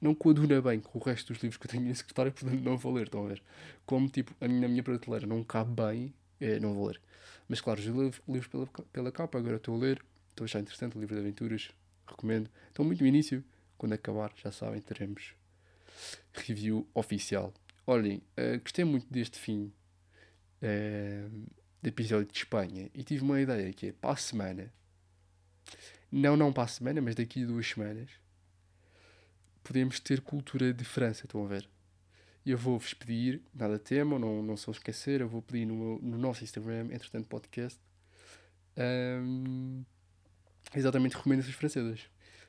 Não 0.00 0.14
coaduna 0.14 0.60
bem 0.60 0.80
com 0.80 0.98
o 0.98 1.02
resto 1.02 1.32
dos 1.32 1.42
livros 1.42 1.56
que 1.56 1.66
eu 1.66 1.70
tenho 1.70 1.88
em 1.88 1.94
secretária, 1.94 2.30
portanto 2.32 2.60
não 2.60 2.76
vou 2.76 2.92
ler, 2.92 3.06
estão 3.06 3.24
a 3.24 3.28
ver? 3.28 3.42
Como, 3.86 4.08
tipo, 4.08 4.34
a 4.40 4.46
minha, 4.46 4.66
a 4.66 4.68
minha 4.68 4.82
prateleira 4.82 5.26
não 5.26 5.42
cabe 5.42 5.72
bem, 5.72 6.14
é, 6.40 6.60
não 6.60 6.74
vou 6.74 6.88
ler. 6.88 7.00
Mas 7.48 7.60
claro, 7.60 7.80
julguei 7.80 8.10
o 8.26 8.32
livro 8.32 8.50
pela, 8.50 8.66
pela 8.92 9.12
capa, 9.12 9.38
agora 9.38 9.56
estou 9.56 9.74
a 9.74 9.78
ler, 9.78 10.04
estou 10.28 10.44
a 10.44 10.46
achar 10.46 10.60
interessante 10.60 10.96
o 10.96 11.00
livro 11.00 11.14
de 11.14 11.20
aventuras, 11.22 11.70
recomendo. 12.06 12.50
Então, 12.70 12.84
muito 12.84 13.00
no 13.00 13.06
início, 13.06 13.42
quando 13.78 13.94
acabar, 13.94 14.32
já 14.36 14.52
sabem, 14.52 14.80
teremos 14.80 15.34
review 16.34 16.86
oficial. 16.94 17.52
Olhem, 17.86 18.22
uh, 18.38 18.60
gostei 18.60 18.84
muito 18.84 19.06
deste 19.10 19.38
fim 19.38 19.72
uh, 20.62 21.46
de 21.80 21.88
episódio 21.88 22.26
de 22.26 22.38
Espanha 22.38 22.90
e 22.94 23.02
tive 23.02 23.22
uma 23.22 23.40
ideia 23.40 23.72
que 23.72 23.88
é 23.88 23.92
para 23.92 24.10
a 24.10 24.16
semana, 24.16 24.72
não, 26.10 26.36
não 26.36 26.52
para 26.52 26.64
a 26.64 26.68
semana, 26.68 27.00
mas 27.00 27.14
daqui 27.14 27.44
a 27.44 27.46
duas 27.46 27.66
semanas, 27.66 28.10
podemos 29.62 30.00
ter 30.00 30.20
cultura 30.20 30.72
de 30.72 30.84
França, 30.84 31.26
estão 31.26 31.44
a 31.44 31.48
ver? 31.48 31.68
Eu 32.44 32.56
vou-vos 32.56 32.94
pedir, 32.94 33.42
nada 33.54 33.78
temam, 33.78 34.18
não, 34.18 34.42
não 34.42 34.56
se 34.56 34.70
esquecer, 34.70 35.20
eu 35.20 35.28
vou 35.28 35.42
pedir 35.42 35.66
no, 35.66 35.98
no 36.00 36.16
nosso 36.16 36.42
Instagram, 36.42 36.88
entretanto 36.90 37.26
podcast, 37.26 37.78
um, 38.78 39.84
exatamente 40.74 41.16
recomendações 41.16 41.54
francesas. 41.54 42.00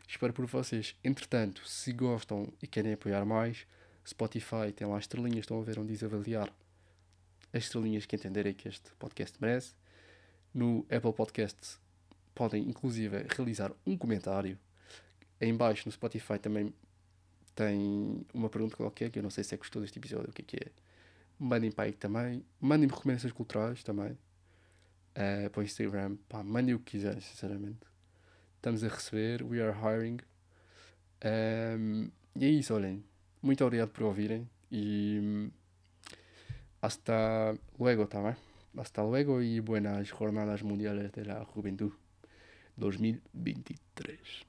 Espero 0.07 0.33
por 0.33 0.45
vocês. 0.45 0.95
Entretanto, 1.03 1.67
se 1.67 1.91
gostam 1.91 2.51
e 2.61 2.67
querem 2.67 2.93
apoiar 2.93 3.25
mais, 3.25 3.67
Spotify 4.07 4.71
tem 4.75 4.87
lá 4.87 4.97
as 4.97 5.03
estrelinhas, 5.03 5.39
estão 5.39 5.59
a 5.59 5.63
ver 5.63 5.77
onde 5.77 5.91
diz 5.91 6.03
avaliar 6.03 6.51
as 7.53 7.63
estrelinhas 7.63 8.05
que 8.05 8.15
entenderem 8.15 8.53
que 8.53 8.67
este 8.67 8.91
podcast 8.99 9.37
merece. 9.41 9.73
No 10.53 10.85
Apple 10.89 11.13
Podcast 11.13 11.77
podem 12.33 12.67
inclusive 12.67 13.25
realizar 13.35 13.71
um 13.85 13.97
comentário. 13.97 14.57
Em 15.41 15.55
baixo 15.55 15.83
no 15.85 15.91
Spotify 15.91 16.37
também 16.39 16.73
tem 17.55 18.25
uma 18.33 18.49
pergunta 18.49 18.77
qualquer, 18.77 19.09
que 19.11 19.19
eu 19.19 19.23
não 19.23 19.29
sei 19.29 19.43
se 19.43 19.53
é 19.53 19.57
gostou 19.57 19.81
deste 19.81 19.99
episódio, 19.99 20.29
o 20.29 20.33
que 20.33 20.41
é 20.41 20.45
que 20.45 20.55
é. 20.57 20.71
Mandem 21.37 21.71
para 21.71 21.85
aí 21.85 21.93
também. 21.93 22.45
Mandem-me 22.59 22.93
recomendações 22.93 23.33
culturais 23.33 23.83
também. 23.83 24.11
Uh, 24.11 25.49
para 25.51 25.59
o 25.59 25.63
Instagram. 25.63 26.17
Pá, 26.27 26.43
mandem 26.43 26.75
o 26.75 26.79
que 26.79 26.91
quiserem, 26.91 27.19
sinceramente. 27.19 27.79
Estamos 28.55 28.83
a 28.83 28.87
receber. 28.87 29.43
We 29.43 29.61
are 29.61 29.77
hiring. 29.77 30.19
Um, 31.25 32.09
e 32.35 32.45
é 32.45 32.49
isso, 32.49 32.73
olhem. 32.73 33.03
Muito 33.41 33.63
obrigado 33.63 33.89
por 33.89 34.03
ouvirem. 34.03 34.49
E 34.71 35.49
hasta 36.81 37.53
luego, 37.77 38.07
¿tá 38.07 38.21
bien? 38.21 38.37
Hasta 38.77 39.03
luego 39.03 39.41
y 39.41 39.59
buenas 39.59 40.11
jornadas 40.11 40.63
mundiales 40.63 41.11
de 41.11 41.25
la 41.25 41.43
juventud 41.45 41.91
2023. 42.77 44.48